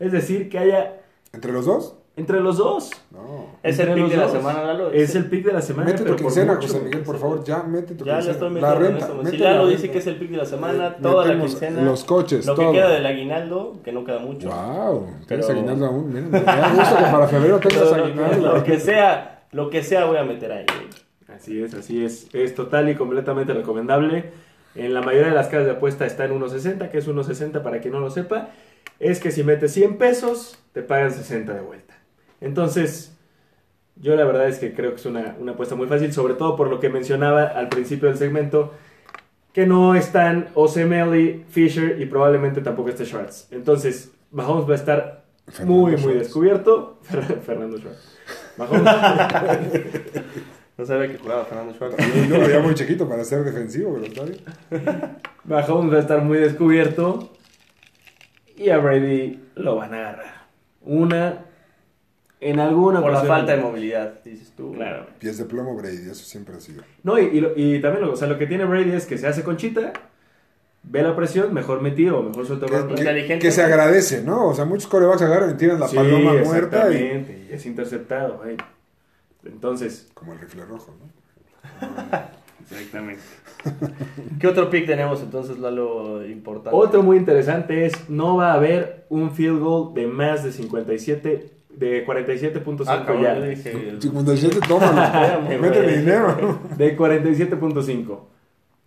[0.00, 0.96] Es decir, que haya
[1.32, 1.97] ¿Entre los dos?
[2.18, 2.90] Entre los dos.
[3.10, 3.46] No.
[3.62, 4.90] ¿Es el pick de la semana, Lalo?
[4.92, 5.90] Es el pick de la semana.
[5.90, 6.56] Mete tu quincena.
[6.56, 8.22] José Miguel, por favor, ya mete tu Ya, quincena.
[8.38, 9.06] ya estoy la renta.
[9.30, 9.76] Si la Lalo renta.
[9.80, 11.82] dice que es el pick de la semana, Eh, toda la quincena.
[11.82, 12.70] los coches, Lo todo.
[12.72, 14.48] que queda del aguinaldo, que no queda mucho.
[14.48, 16.08] Wow, tienes Pero- aguinaldo aún.
[16.12, 18.52] Miren, me da gusto que para febrero tengas aguinaldo.
[18.56, 20.66] lo que sea, lo que sea voy a meter ahí.
[20.66, 21.36] güey.
[21.38, 22.28] Así es, así es.
[22.34, 24.30] Es total y completamente recomendable.
[24.74, 27.80] En la mayoría de las casas de apuesta está en 1.60, que es 1.60 para
[27.80, 28.48] quien no lo sepa.
[29.00, 31.94] Es que si metes 100 pesos, te pagan 60 de vuelta.
[32.40, 33.16] Entonces,
[33.96, 36.56] yo la verdad es que creo que es una, una apuesta muy fácil, sobre todo
[36.56, 38.72] por lo que mencionaba al principio del segmento,
[39.52, 43.48] que no están Osemeli, Fisher y probablemente tampoco esté Schwartz.
[43.50, 47.00] Entonces, Mahomes va a estar Fernando muy, muy descubierto.
[47.46, 48.18] Fernando Schwartz.
[48.56, 48.84] Mahomes,
[50.78, 51.96] No sabía que jugaba Fernando Schwartz.
[52.28, 54.38] Yo lo veía muy chiquito para ser defensivo, pero está bien.
[55.44, 57.32] Mahomes va a estar muy descubierto
[58.56, 60.46] y a Brady lo van a agarrar.
[60.82, 61.46] Una,
[62.40, 64.72] en alguna Por la falta de movilidad, dices tú.
[64.72, 65.06] Claro.
[65.18, 66.82] Pies de plomo Brady, eso siempre ha sido.
[67.02, 69.18] No, y, y lo- y también lo, o sea, lo que tiene Brady es que
[69.18, 69.92] se hace conchita,
[70.84, 72.94] ve la presión, mejor metido, mejor suelta el Que, balón.
[72.94, 73.38] que- Inteligente.
[73.44, 74.46] que se agradece, ¿no?
[74.48, 76.94] O sea, muchos corebacks agarran y tiran la Sí, paloma muerta y...
[76.94, 78.42] exactamente, y es interceptado.
[78.44, 78.56] ay.
[79.44, 81.88] Entonces, Como el rifle rojo, ¿no?
[82.62, 83.22] exactamente.
[84.38, 86.70] ¿Qué otro pick tenemos entonces, Lalo, importante?
[86.72, 91.50] Otro muy interesante es, no va a haber un field goal de más de 57,
[91.78, 93.34] de 47.5 Ah, ya.
[93.36, 93.96] yo dije...
[94.00, 95.48] 57, tómalo.
[95.86, 96.60] Dinero.
[96.76, 98.18] De 47.5.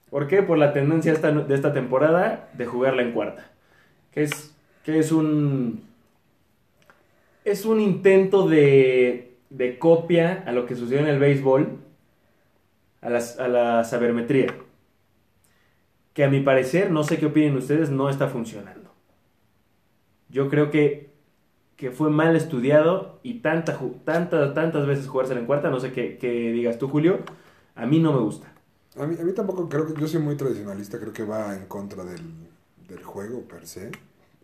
[0.10, 0.44] ¿Por qué?
[0.44, 3.50] Por la tendencia esta- de esta temporada de jugarla en cuarta.
[4.12, 5.84] Que es, que es un.
[7.46, 11.78] Es un intento de, de copia a lo que sucedió en el béisbol,
[13.02, 14.54] a, las- a la sabermetría.
[16.14, 18.92] Que a mi parecer, no sé qué opinen ustedes, no está funcionando.
[20.30, 21.10] Yo creo que,
[21.82, 25.91] que fue mal estudiado y tanta, ju- tanta- tantas veces jugársela en cuarta, no sé
[25.94, 27.20] qué, qué digas tú, Julio,
[27.76, 28.48] a mí no me gusta.
[28.98, 30.00] A mí, a mí tampoco creo que...
[30.00, 32.50] Yo soy muy tradicionalista, creo que va en contra del,
[32.88, 33.91] del juego per se.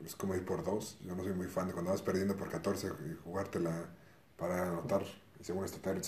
[0.06, 0.97] Es como ir por dos.
[1.06, 3.89] Yo no soy muy fan de cuando vas perdiendo por 14 y jugártela
[4.38, 5.04] para anotar.
[5.39, 6.02] Y según esto, tener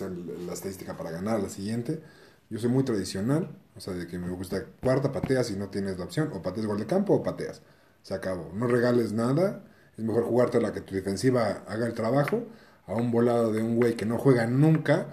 [0.45, 2.01] la estadística para ganar la siguiente.
[2.49, 5.97] Yo soy muy tradicional, o sea, de que me gusta cuarta, pateas y no tienes
[5.99, 6.31] la opción.
[6.33, 7.61] O pateas gol de campo o pateas.
[8.03, 8.51] Se acabó.
[8.53, 9.65] No regales nada.
[9.99, 12.43] Es mejor jugártela que tu defensiva haga el trabajo
[12.88, 15.07] a un volado de un güey que no juega nunca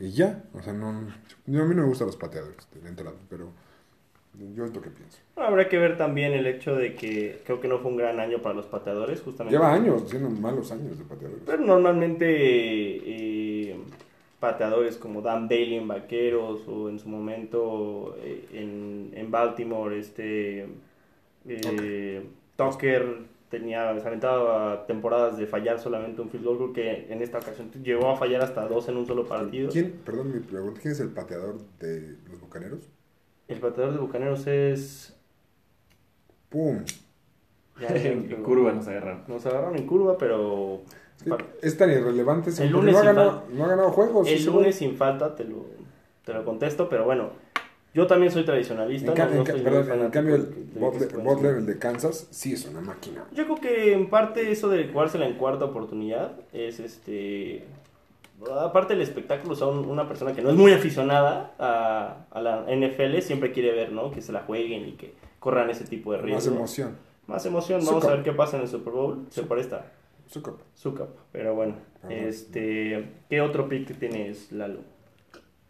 [0.00, 0.42] y ya.
[0.54, 0.88] O sea, no.
[0.88, 1.06] a mí
[1.46, 3.50] no me gustan los pateadores de entrada, pero
[4.54, 5.18] yo es lo que pienso.
[5.36, 8.42] Habrá que ver también el hecho de que creo que no fue un gran año
[8.42, 9.56] para los pateadores, justamente.
[9.56, 11.44] Lleva años, siendo malos años de pateadores.
[11.46, 13.76] Pero normalmente eh,
[14.40, 20.66] pateadores como Dan Bailey en Vaqueros o en su momento eh, en, en Baltimore, este
[21.46, 27.38] Eh, Tucker tenía, se aventaba temporadas de fallar solamente un field goal, que en esta
[27.38, 29.70] ocasión llegó a fallar hasta dos en un solo partido.
[29.70, 32.90] ¿Quién, perdón mi pregunta, quién es el pateador de los Bucaneros?
[33.46, 35.16] El pateador de Bucaneros es...
[36.48, 36.84] ¡Pum!
[37.80, 39.22] ya, en ya, curva nos agarraron.
[39.28, 40.82] Nos agarraron en curva, pero...
[41.16, 41.30] Sí,
[41.62, 44.26] Es tan irrelevante El lunes no, ha sin ganado, no ha ganado juegos.
[44.26, 45.66] El lunes sin falta te lo,
[46.24, 47.30] te lo contesto, pero bueno,
[47.94, 49.12] yo también soy tradicionalista.
[49.12, 50.44] En, no- no soy perdón, en cambio, el
[51.22, 53.24] Butler, el de Kansas, sí es una máquina.
[53.32, 57.64] Yo creo que en parte eso de jugársela en cuarta oportunidad es este.
[58.60, 63.20] Aparte del espectáculo, son una persona que no es muy aficionada a, a la NFL,
[63.20, 64.10] siempre quiere ver, ¿no?
[64.10, 66.56] Que se la jueguen y que corran ese tipo de Más riesgo.
[66.56, 66.96] emoción.
[67.26, 67.80] Más emoción.
[67.86, 69.24] Vamos a ver qué pasa en el Super Bowl.
[69.30, 69.86] Se presta
[70.26, 70.62] Su copa.
[70.74, 71.08] su cup.
[71.32, 72.12] Pero bueno, Ajá.
[72.12, 73.08] este.
[73.30, 74.80] ¿Qué otro pick tienes, Lalo?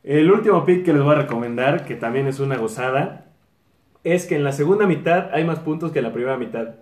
[0.05, 3.27] El último pick que les voy a recomendar, que también es una gozada,
[4.05, 6.75] es que en la segunda mitad hay más puntos que en la primera mitad.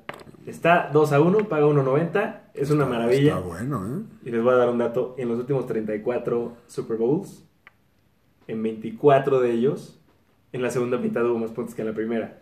[0.44, 3.36] Está 2 a 1, paga 1.90, es una Está- maravilla.
[3.36, 4.00] Está bueno, ¿eh?
[4.24, 5.14] Y les voy a dar un dato.
[5.18, 7.44] En los últimos 34 Super Bowls,
[8.48, 10.00] en 24 de ellos,
[10.52, 12.38] en la segunda mitad hubo más puntos que en la primera.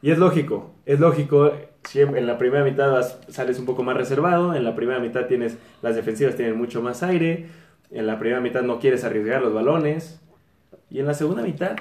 [0.00, 1.52] Y es lógico, es lógico.
[1.94, 5.58] En la primera mitad vas- sales un poco más reservado, en la primera mitad tienes
[5.82, 7.48] las defensivas tienen mucho más aire,
[7.92, 10.20] en la primera mitad no quieres arriesgar los balones,
[10.90, 11.76] y en la segunda mitad,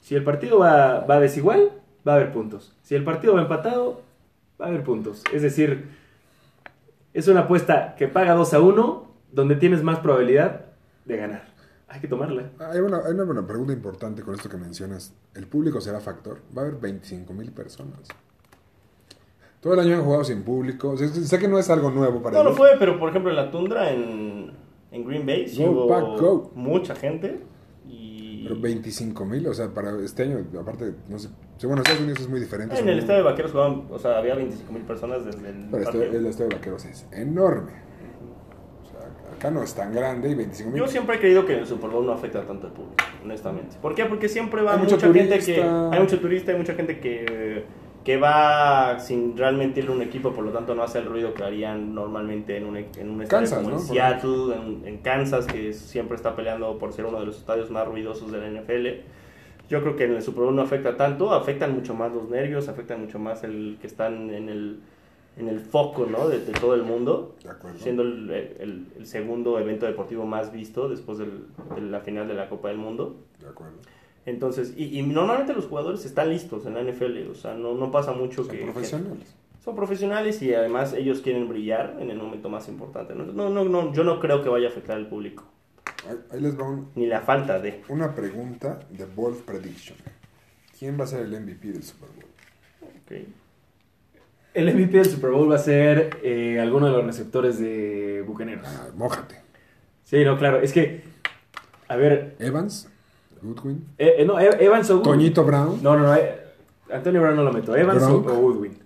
[0.00, 1.70] si el partido va, va desigual,
[2.06, 2.76] va a haber puntos.
[2.82, 4.02] Si el partido va empatado,
[4.60, 5.22] va a haber puntos.
[5.32, 5.88] Es decir,
[7.12, 10.66] es una apuesta que paga 2 a 1, donde tienes más probabilidad
[11.04, 11.44] de ganar.
[11.88, 12.50] Hay que tomarla.
[12.60, 15.12] Hay una, hay una buena pregunta importante con esto que mencionas.
[15.34, 16.38] ¿El público será factor?
[16.56, 18.08] Va a haber 25 mil personas.
[19.60, 20.90] Todo el año han jugado sin público.
[20.90, 22.58] O sea, sé que no es algo nuevo para No lo ellos.
[22.58, 24.52] fue, pero por ejemplo en la tundra en,
[24.92, 26.50] en Green Bay sí Go, hubo go.
[26.54, 27.40] mucha gente.
[27.88, 31.28] Y Pero 25 mil, o sea, para este año, aparte, no sé.
[31.62, 32.74] Bueno, Estados Unidos es muy diferente.
[32.78, 35.66] en el muy- estadio de Vaqueros jugaban, o sea, había 25 mil personas desde el
[35.70, 36.18] Pero este- partido.
[36.18, 37.72] el estadio de Vaqueros es enorme.
[38.82, 39.00] O sea,
[39.36, 40.80] acá no es tan grande y 25 mil.
[40.80, 43.76] Yo siempre he creído que el Super Bowl no afecta tanto al público, honestamente.
[43.82, 44.06] ¿Por qué?
[44.06, 45.90] Porque siempre va Hay mucha gente que turista.
[45.90, 47.64] hay mucho turista, hay mucha gente que
[48.04, 51.34] que va sin realmente ir a un equipo, por lo tanto no hace el ruido
[51.34, 53.76] que harían normalmente en un, en un estadio Kansas, como ¿no?
[53.76, 57.70] en Seattle, en, en Kansas, que siempre está peleando por ser uno de los estadios
[57.70, 58.86] más ruidosos de la NFL.
[59.68, 62.68] Yo creo que en el Super Bowl no afecta tanto, afectan mucho más los nervios,
[62.68, 64.80] afectan mucho más el que están en el,
[65.36, 66.26] en el foco ¿no?
[66.28, 67.78] de, de todo el mundo, De acuerdo.
[67.78, 71.44] siendo el, el- el segundo evento deportivo más visto después del-
[71.76, 73.16] de la final de la Copa del Mundo.
[73.38, 73.74] De acuerdo.
[74.26, 77.90] Entonces, y, y normalmente los jugadores están listos en la NFL, o sea, no, no
[77.90, 78.58] pasa mucho Son que...
[78.58, 79.34] que- profesionales.
[79.64, 83.14] son profesionales y además ellos quieren brillar en el momento más importante.
[83.14, 85.44] No, no, no, no, yo no creo que vaya a afectar al público,
[86.08, 87.82] Ahí, ahí les va un- ni la falta de.
[87.88, 89.96] una pregunta de Wolf Prediction.
[90.78, 92.24] ¿Quién va a ser el MVP del Super Bowl?
[92.82, 93.26] Ok.
[94.54, 98.66] El MVP del Super Bowl va a ser eh, alguno de los receptores de Bucaneros.
[98.66, 99.36] Ah, mójate.
[100.04, 100.60] Sí, no, claro.
[100.60, 101.02] Es que,
[101.86, 102.88] a ver, Evans,
[103.42, 105.12] Goodwin, eh, eh, no, Evans o Goodwin.
[105.14, 105.82] Toñito Brown.
[105.82, 106.14] No, no, no.
[106.14, 106.38] eh,
[106.92, 107.74] Antonio Brown no lo meto.
[107.76, 108.28] Evans o, Gronk.
[108.28, 108.78] o Goodwin.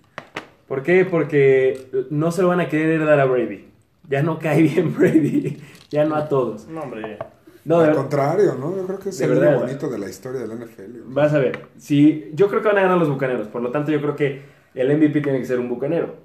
[0.68, 1.04] ¿Por qué?
[1.04, 3.66] Porque no se lo van a querer dar a Brady.
[4.08, 5.58] Ya no cae bien Brady.
[5.90, 6.66] Ya no a todos.
[6.68, 7.18] No, hombre.
[7.64, 8.76] No, de Al contrario, ¿no?
[8.76, 11.00] Yo creo que es De el verdad, bonito de la historia de la NFL.
[11.06, 11.60] Vas a ver.
[11.78, 13.48] Si, yo creo que van a ganar los bucaneros.
[13.48, 14.42] Por lo tanto, yo creo que
[14.74, 16.16] el MVP tiene que ser un bucanero.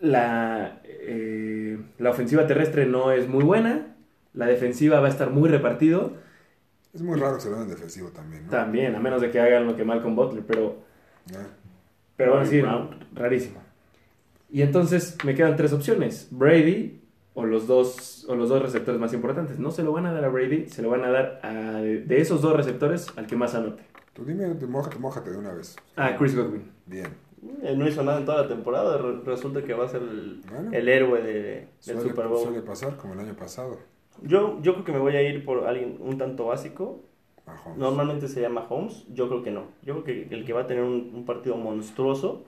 [0.00, 3.94] La, eh, la ofensiva terrestre no es muy buena.
[4.34, 6.12] La defensiva va a estar muy repartido.
[6.98, 8.50] Es muy raro que se lo den defensivo también, ¿no?
[8.50, 10.42] También, a menos de que hagan lo que Malcolm Butler.
[10.44, 10.78] Pero,
[12.16, 12.60] pero bueno, sí,
[13.14, 13.60] rarísimo.
[14.50, 16.26] Y entonces me quedan tres opciones.
[16.32, 17.00] Brady
[17.34, 19.60] o los dos, o los dos receptores más importantes.
[19.60, 22.20] No se lo van a dar a Brady, se lo van a dar a, de
[22.20, 23.84] esos dos receptores al que más anote.
[24.12, 25.76] Tú dime, mójate, mójate de una vez.
[25.94, 26.68] Ah, Chris Godwin.
[26.86, 27.06] Bien.
[27.62, 28.98] Él no hizo nada en toda la temporada.
[28.98, 30.70] re- Resulta que va a ser el, Bueno.
[30.72, 32.42] el héroe de, del Suele, Super Bowl.
[32.42, 33.78] suele pasar como el año pasado.
[34.22, 37.00] Yo, yo creo que me voy a ir por alguien un tanto básico.
[37.46, 37.78] Mahomes.
[37.78, 39.06] Normalmente se llama Holmes.
[39.12, 39.62] Yo creo que no.
[39.82, 42.44] Yo creo que el que va a tener un, un partido monstruoso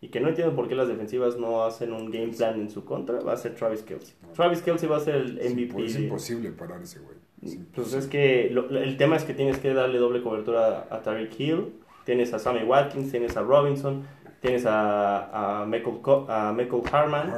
[0.00, 2.84] y que no entiendo por qué las defensivas no hacen un game plan en su
[2.84, 4.14] contra va a ser Travis Kelsey.
[4.34, 5.84] Travis Kelsey va a ser el MVP.
[5.84, 7.16] Es imposible parar ese güey.
[7.36, 7.98] Es Pues imposible.
[7.98, 11.40] es que lo- el tema es que tienes que darle doble cobertura a, a Tyreek
[11.40, 11.72] Hill.
[12.04, 14.02] Tienes a Sammy Watkins, tienes a Robinson,
[14.40, 15.96] tienes a, a, Michael,
[16.28, 17.30] a Michael Harman,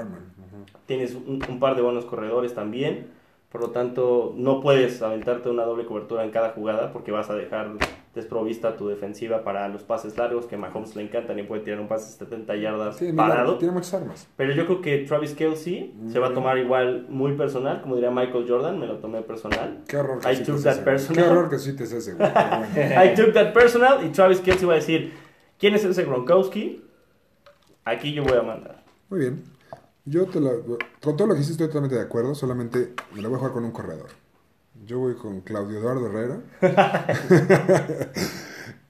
[0.86, 3.06] tienes un, un par de buenos corredores también.
[3.56, 7.34] Por lo tanto, no puedes aventarte una doble cobertura en cada jugada porque vas a
[7.34, 7.70] dejar
[8.14, 11.88] desprovista tu defensiva para los pases largos que Mahomes le encantan y puede tirar un
[11.88, 13.56] pase de 70 yardas mira, parado.
[13.56, 14.28] tiene muchas armas.
[14.36, 16.34] Pero yo creo que Travis Kelsey se va a Mm.
[16.34, 19.78] tomar igual muy personal, como diría Michael Jordan, me lo tomé personal.
[19.88, 21.24] Qué horror que I took that ese, personal.
[21.24, 22.34] Qué horror que cites ese, bueno.
[23.04, 25.14] I took that personal y Travis Kelsey va a decir,
[25.58, 26.84] ¿quién es ese Gronkowski?
[27.86, 28.82] Aquí yo voy a mandar.
[29.08, 29.42] Muy bien.
[30.08, 30.52] Yo te la,
[31.02, 33.52] con todo lo que hiciste estoy totalmente de acuerdo, solamente me la voy a jugar
[33.54, 34.06] con un corredor.
[34.86, 36.40] Yo voy con Claudio Eduardo Herrera.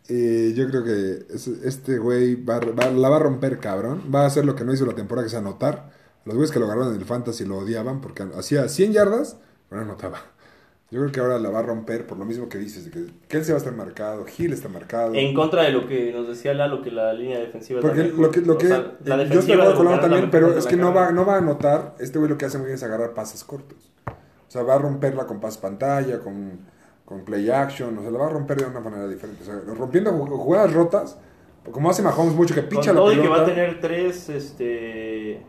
[0.08, 4.02] y yo creo que es- este güey va, va- la va a romper cabrón.
[4.14, 5.90] Va a hacer lo que no hizo la temporada, que es anotar.
[6.24, 9.36] Los güeyes que lo agarraron en el Fantasy lo odiaban porque hacía 100 yardas,
[9.68, 10.18] pero no anotaba.
[10.88, 13.06] Yo creo que ahora la va a romper por lo mismo que dices, de que
[13.26, 15.14] Kelsey va a estar marcado, Gil está marcado.
[15.14, 18.20] En contra de lo que nos decía Lalo, que la línea defensiva Porque la mejor.
[18.20, 20.64] lo que, lo que sea, la yo estoy de acuerdo con Lalo también, pero es
[20.66, 21.96] que no va, no va a anotar.
[21.98, 23.92] Este güey lo que hace muy bien es agarrar pases cortos.
[24.06, 26.60] O sea, va a romperla con pases pantalla, con,
[27.04, 27.98] con play action.
[27.98, 29.42] O sea, la va a romper de una manera diferente.
[29.42, 31.18] O sea, rompiendo ju- jugadas rotas,
[31.72, 33.34] como hace Mahomes mucho que Con picha la todo y pelota.
[33.34, 35.42] que va a tener tres, este...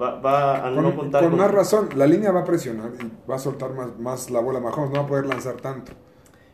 [0.00, 3.30] Va, va a con, no contar con más razón, la línea va a presionar y
[3.30, 4.90] va a soltar más, más la bola Mahomes.
[4.90, 5.92] No va a poder lanzar tanto.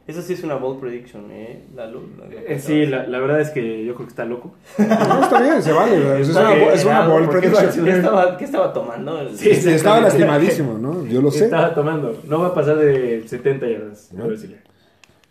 [0.07, 1.65] Esa sí es una bold prediction, ¿eh?
[1.75, 1.99] La- la
[2.31, 4.55] Eh, que sí, la, la verdad es que yo creo que está loco.
[4.79, 6.21] No, está bien, se vale.
[6.21, 7.85] Es una, es una Lalo, ball ¿por qué prediction.
[7.85, 9.29] ¿Qué estaba, qué estaba tomando?
[9.31, 11.05] Sí, Sí, estaba lastimadísimo, ¿no?
[11.07, 11.47] Yo lo sé.
[11.47, 12.17] Estaba tomando.
[12.29, 14.13] No va a pasar de 70 yardas.
[14.13, 14.29] ¿No?
[14.29, 14.59] decirle.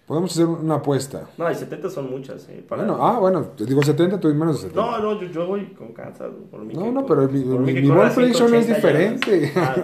[0.06, 1.28] Podemos hacer una apuesta.
[1.38, 2.64] No, y 70 son muchas, ¿eh?
[2.68, 4.80] Para- Bueno, ah, bueno, te digo 70, tú menos de 70.
[4.82, 6.30] No, no, yo, yo voy con Kansas.
[6.52, 8.66] Por mí No, que- no, pero mi, por mi, que mi corra ball prediction es
[8.66, 9.52] 180 diferente.
[9.60, 9.76] Ah,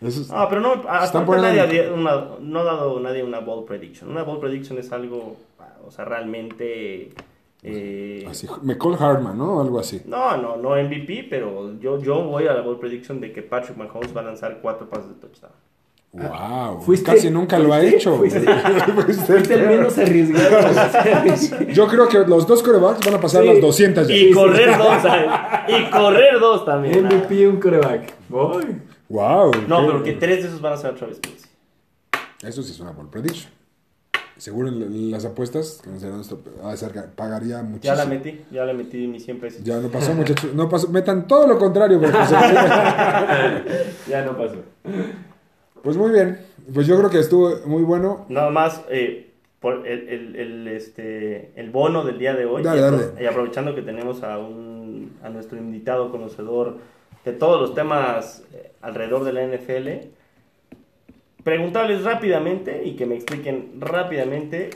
[0.00, 4.10] es- No, pero no, hasta nadie di- una- no ha dado nadie una ball prediction.
[4.10, 5.36] Una ball prediction es algo,
[5.86, 7.12] o sea, realmente...
[7.62, 9.60] eh, así, McCall Hartman, ¿no?
[9.60, 10.02] Algo así.
[10.06, 13.76] no, no, no MVP, pero yo, yo voy a la ball prediction de que Patrick
[13.76, 15.52] Mahomes va a lanzar cuatro pases de touchdown.
[16.12, 18.16] Wow, ¿fuiste- casi nunca lo ha hecho.
[18.18, 18.40] fuiste-
[19.26, 21.64] Fuiste- el menos arriesgado.
[21.72, 23.48] Yo creo que los dos corebacks van a pasar Sí.
[23.48, 24.34] las 200 Y ya.
[24.34, 25.02] correr dos.
[25.68, 27.06] Y correr dos también.
[27.06, 27.10] ah.
[27.14, 28.14] MVP un coreback.
[28.28, 28.80] Voy.
[29.10, 29.52] Wow.
[29.68, 31.46] No, pero que tres de esos van a ser a Travis Kelce.
[32.42, 33.52] Eso sí es una ball prediction.
[34.38, 37.96] Seguro en, las apuestas, que no serán esto, ha de ser que pagaría Ya muchísimo.
[37.96, 39.64] la metí, ya le metí mis 100 pesos.
[39.64, 40.54] Ya no pasó, muchachos.
[40.54, 40.88] No pasó.
[40.88, 41.98] Metan todo lo contrario.
[42.00, 42.16] porque
[44.08, 44.56] Ya no pasó.
[45.82, 46.38] Pues muy bien.
[46.72, 48.26] Pues yo creo que estuvo muy bueno.
[48.28, 52.62] Nada más, eh, por el, el, el, este, el bono del día de hoy.
[52.62, 53.04] Dale, y, dale.
[53.20, 56.76] y aprovechando que tenemos a, un, a nuestro invitado conocedor
[57.24, 60.08] de todos los temas eh, alrededor de la NFL,
[61.42, 64.70] preguntarles rápidamente y que me expliquen rápidamente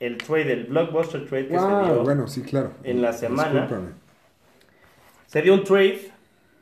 [0.00, 2.02] el trade, el blockbuster trade que se dio.
[2.04, 2.72] bueno, sí, claro.
[2.82, 3.62] en la semana.
[3.62, 3.90] Discúlpame.
[5.26, 6.10] Se dio un trade,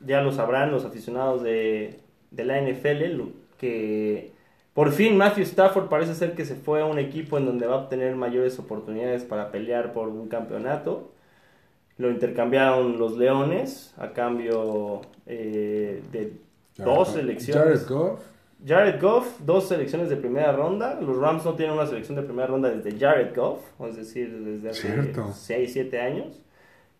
[0.05, 1.99] ya lo sabrán los aficionados de,
[2.31, 3.21] de la NFL,
[3.63, 4.31] que
[4.73, 7.75] por fin Matthew Stafford parece ser que se fue a un equipo en donde va
[7.75, 11.11] a obtener mayores oportunidades para pelear por un campeonato.
[11.97, 16.33] Lo intercambiaron los Leones a cambio eh, de
[16.77, 17.85] dos selecciones.
[17.85, 18.19] Jared Goff.
[18.65, 20.99] Jared Goff, dos selecciones de primera ronda.
[20.99, 24.69] Los Rams no tienen una selección de primera ronda desde Jared Goff, es decir, desde
[24.71, 25.31] hace Cierto.
[25.33, 26.41] 6, 7 años.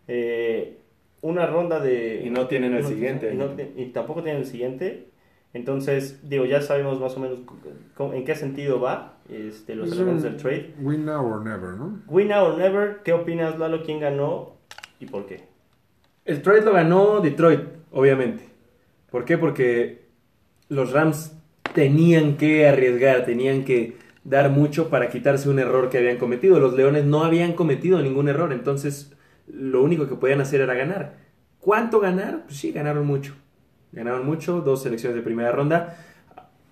[0.08, 0.78] Eh,
[1.22, 2.22] una ronda de...
[2.24, 3.32] Y no tienen el no- siguiente.
[3.32, 5.08] Y, no te- y tampoco tienen el siguiente.
[5.54, 7.38] Entonces, digo, ya sabemos más o menos
[8.12, 10.74] en qué sentido va este, los Es elementos del trade.
[10.80, 12.00] Win now or never, ¿no?
[12.08, 13.84] Win now or never, ¿qué opinas, Lalo?
[13.84, 14.56] ¿Quién ganó
[14.98, 15.44] y por qué?
[16.24, 17.60] El trade lo ganó Detroit,
[17.92, 18.48] obviamente.
[19.12, 19.38] ¿Por qué?
[19.38, 20.08] Porque
[20.68, 21.36] los Rams
[21.72, 26.58] tenían que arriesgar, tenían que dar mucho para quitarse un error que habían cometido.
[26.58, 29.14] Los Leones no habían cometido ningún error, entonces
[29.46, 31.18] lo único que podían hacer era ganar.
[31.60, 32.42] ¿Cuánto ganar?
[32.46, 33.34] Pues sí, ganaron mucho.
[33.94, 35.96] Ganaron mucho, dos selecciones de primera ronda.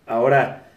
[0.07, 0.71] Ahora,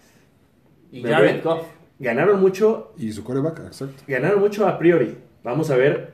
[0.91, 1.63] Y Jared Goff.
[1.99, 4.03] ganaron mucho Y su coreback, exacto.
[4.07, 5.17] ganaron mucho a priori.
[5.43, 6.13] Vamos a ver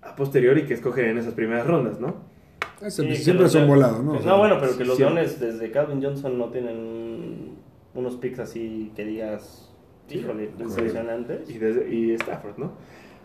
[0.00, 2.16] a posteriori que escogen en esas primeras rondas, ¿no?
[2.88, 4.10] Sí, siempre son volados, ¿no?
[4.12, 5.02] Pues O sea, no, bueno, pero que los sí.
[5.04, 7.56] Leones desde Calvin Johnson no tienen
[7.94, 9.72] unos picks así que digas,
[10.10, 11.48] híjole, impresionantes.
[11.48, 12.72] Y, desde- y Stafford, ¿no?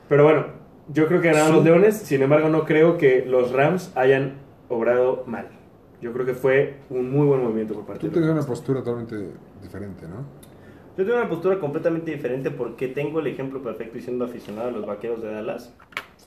[0.09, 0.45] Pero bueno,
[0.93, 1.55] yo creo que ganaron Sí.
[1.55, 4.33] los Leones, sin embargo no creo que los Rams hayan
[4.69, 5.47] obrado mal.
[6.01, 8.47] Yo creo que fue un muy buen movimiento por parte Tú de tienes los una
[8.47, 9.31] postura totalmente
[9.62, 10.25] diferente, ¿no?
[10.97, 14.71] Yo tengo una postura completamente diferente porque tengo el ejemplo perfecto y siendo aficionado a
[14.71, 15.73] los vaqueros de Dallas.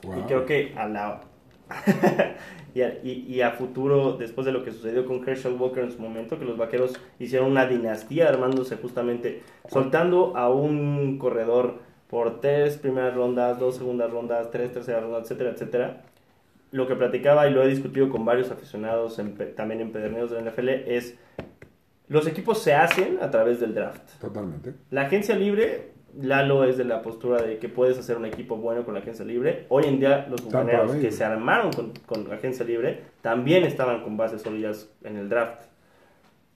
[0.03, 0.19] Wow.
[0.19, 1.21] Y creo que a la.
[2.73, 5.91] y, a, y- y a futuro, después de lo que sucedió con Herschel Walker en
[5.91, 11.79] su momento, que los vaqueros hicieron una dinastía armándose justamente, soltando a un corredor
[12.09, 16.01] por tres primeras rondas, dos segundas rondas, tres terceras rondas, etcétera, etcétera.
[16.71, 20.41] Lo que platicaba y lo he discutido con varios aficionados en también en pederneos de
[20.41, 21.17] la NFL es.
[22.07, 24.19] Los equipos se hacen a través del draft.
[24.19, 24.73] Totalmente.
[24.89, 28.83] La agencia libre, Lalo es de la postura de que puedes hacer un equipo bueno
[28.83, 29.65] con la agencia libre.
[29.69, 34.03] Hoy en día los bucaneros que se armaron con, con la agencia libre también estaban
[34.03, 35.63] con bases sólidas en el draft.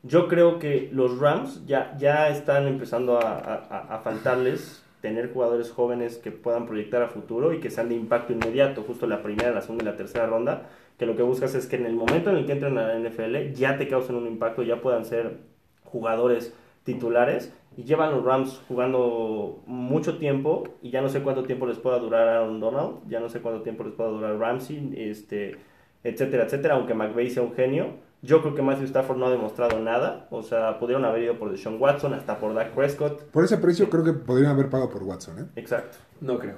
[0.04, 5.70] Yo creo que los Rams ya, ya están empezando a, a- a faltarles tener jugadores
[5.70, 9.52] jóvenes que puedan proyectar a futuro y que sean de impacto inmediato, justo la primera,
[9.52, 10.64] la segunda y la tercera ronda.
[10.98, 12.98] que lo que buscas es que en el momento en el que entren a la
[12.98, 15.42] NFL ya te causen un impacto, ya puedan ser
[15.84, 21.68] jugadores titulares y llevan los Rams jugando mucho tiempo y ya no sé cuánto tiempo
[21.68, 25.58] les pueda durar Aaron Donald, ya no sé cuánto tiempo les pueda durar Ramsey, este,
[26.04, 27.90] etcétera, etcétera, aunque McVay sea un genio.
[28.26, 31.52] Yo creo que Matthew Stafford no ha demostrado nada, o sea, pudieron haber ido por
[31.52, 33.22] Deshaun Watson, hasta por Dak Prescott.
[33.26, 35.46] Por ese precio creo que podrían haber pagado por Watson, ¿eh?
[35.56, 35.98] Exacto.
[36.22, 36.56] No creo.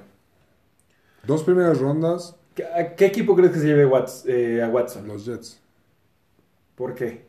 [1.26, 3.88] Dos primeras rondas, ¿Qué, a qué equipo crees que se lleve
[4.26, 5.06] eh, a Watson?
[5.06, 5.60] los Jets.
[6.74, 7.26] ¿Por qué?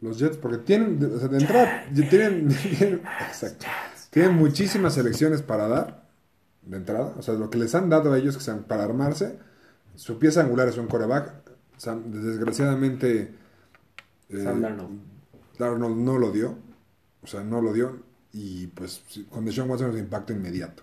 [0.00, 3.66] Los Jets, porque tienen, de- o sea, de entrada, tienen, tienen- exacto,
[4.10, 6.04] tienen muchísimas selecciones para dar,
[6.62, 7.12] de entrada.
[7.18, 9.38] O sea, lo que les han dado a ellos que sean para armarse,
[9.94, 11.32] su pieza angular es un coreback.
[11.76, 13.34] Sam- desgraciadamente,
[14.42, 15.00] Sam Darnold.
[15.58, 16.56] Darnold no lo dio.
[17.22, 17.98] O sea, no lo dio.
[18.32, 20.82] Y pues con Deshaun Watson es impacto inmediato.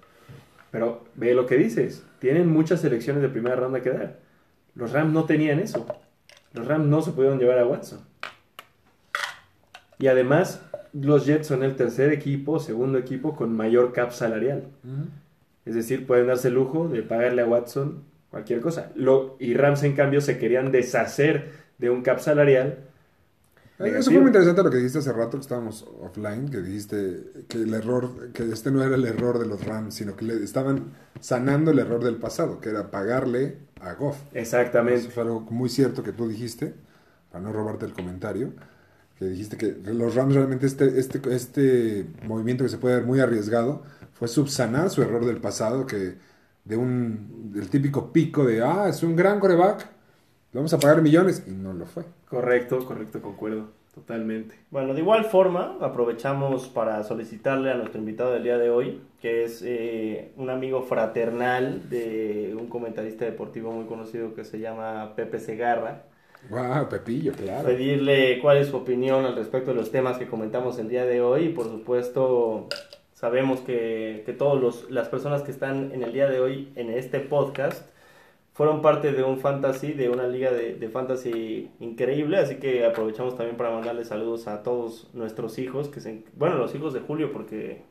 [0.71, 2.03] Pero ve lo que dices.
[2.19, 4.19] Tienen muchas selecciones de primera ronda que dar.
[4.75, 5.85] Los Rams no tenían eso.
[6.53, 7.99] Los Rams no se pudieron llevar a Watson.
[9.99, 10.61] Y además,
[10.93, 14.67] los Jets son el tercer equipo, segundo equipo con mayor cap salarial.
[15.65, 18.91] Es decir, pueden darse el lujo de pagarle a Watson cualquier cosa.
[18.95, 22.79] Lo, y Rams, en cambio, se querían deshacer de un cap salarial.
[23.83, 24.11] Eh, Eso negativo.
[24.11, 27.73] fue muy interesante lo que dijiste hace rato que estábamos offline, que dijiste que el
[27.73, 31.71] error, que este no era el error de los Rams, sino que le estaban sanando
[31.71, 34.17] el error del pasado, que era pagarle a Goff.
[34.33, 34.99] Exactamente.
[34.99, 36.75] Eso fue algo muy cierto que tú dijiste,
[37.31, 38.53] para no robarte el comentario,
[39.17, 43.19] que dijiste que los Rams realmente este, este, este movimiento que se puede ver muy
[43.19, 46.17] arriesgado fue subsanar su error del pasado, que
[46.65, 49.87] de un, del típico pico de, ah, es un gran coreback,
[50.53, 52.03] le vamos a pagar millones, y no lo fue.
[52.27, 53.69] Correcto, correcto, concuerdo.
[53.93, 54.55] Totalmente.
[54.69, 59.43] Bueno, de igual forma, aprovechamos para solicitarle a nuestro invitado del día de hoy, que
[59.43, 65.39] es eh, un amigo fraternal de un comentarista deportivo muy conocido que se llama Pepe
[65.39, 66.03] Segarra,
[66.49, 67.67] Wow, Pepillo, claro.
[67.67, 71.21] pedirle cuál es su opinión al respecto de los temas que comentamos el día de
[71.21, 72.67] hoy y por supuesto
[73.13, 77.19] sabemos que, que todas las personas que están en el día de hoy en este
[77.19, 77.87] podcast
[78.53, 83.35] fueron parte de un fantasy, de una liga de, de fantasy increíble, así que aprovechamos
[83.35, 87.31] también para mandarle saludos a todos nuestros hijos, que se, bueno, los hijos de Julio
[87.31, 87.83] porque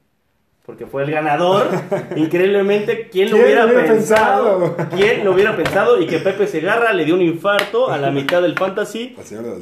[0.71, 1.67] porque fue el ganador.
[2.17, 4.77] Increíblemente, ¿quién, lo ¿Quién hubiera lo hubiera pensado?
[4.77, 4.89] pensado?
[4.97, 6.01] ¿Quién lo hubiera pensado?
[6.01, 9.17] Y que Pepe Segarra le dio un infarto a la mitad del fantasy.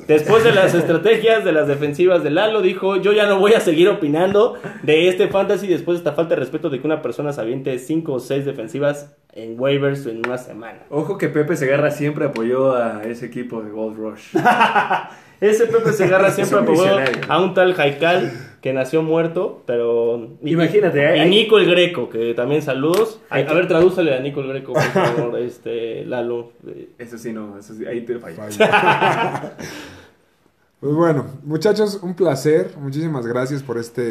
[0.07, 3.61] Después de las estrategias de las defensivas de Lalo, dijo, yo ya no voy a
[3.61, 7.33] seguir opinando de este fantasy después de esta falta de respeto de que una persona
[7.33, 10.81] se aviente 5 o 6 defensivas en waivers en una semana.
[10.91, 14.35] Ojo que Pepe Segarra siempre apoyó a ese equipo de Gold Rush.
[15.41, 16.85] Ese Pepe Segarra siempre apoyó
[17.29, 20.31] a un tal Jaikal que nació muerto, pero...
[20.43, 23.21] y- Imagínate, hay- Y Nico el Greco, que también saludos.
[23.31, 26.51] A, a ver, tradúcele a Nico el Greco, por favor, este, Lalo.
[26.67, 28.19] Eh, Eso sí, no, eso sí, ahí te.
[28.19, 29.53] Falla.
[30.81, 32.73] Pues bueno, muchachos, un placer.
[32.81, 34.03] Muchísimas gracias por esta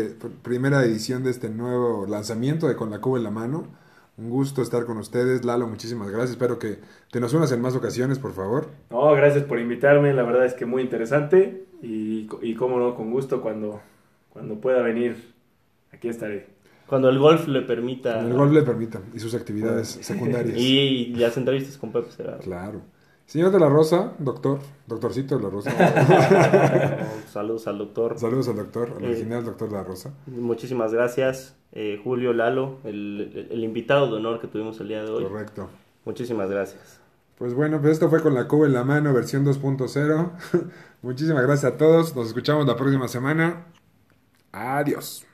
[0.43, 3.67] primera edición de este nuevo lanzamiento de Con la Cuba en la mano.
[4.17, 5.45] Un gusto estar con ustedes.
[5.45, 6.31] Lalo, muchísimas gracias.
[6.31, 6.79] Espero que
[7.11, 8.69] te nos unas en más ocasiones, por favor.
[8.89, 13.11] No, gracias por invitarme, la verdad es que muy interesante y, y cómo no, con
[13.11, 13.79] gusto cuando,
[14.29, 15.33] cuando pueda venir,
[15.91, 16.47] aquí estaré.
[16.87, 18.21] Cuando el golf le permita...
[18.21, 20.57] El golf le permita y sus actividades secundarias.
[20.57, 22.39] Y las entrevistas con Pepe Segarra.
[22.39, 22.81] Claro.
[23.27, 25.71] Señor de la Rosa, doctor, doctorcito de la Rosa.
[27.31, 28.17] Saludos al doctor.
[28.17, 29.07] Saludos al doctor, al Eh.
[29.09, 30.13] original doctor de la Rosa.
[30.27, 35.03] Muchísimas gracias, eh, Julio Lalo, el, el- el invitado de honor que tuvimos el día
[35.03, 35.23] de hoy.
[35.25, 35.67] Correcto.
[36.05, 37.01] Muchísimas gracias.
[37.37, 40.31] Pues bueno, pues esto fue con la Cuba en la mano, versión 2.0.
[41.03, 42.15] Muchísimas gracias a todos.
[42.15, 43.65] Nos escuchamos la próxima semana.
[44.53, 45.26] Adiós.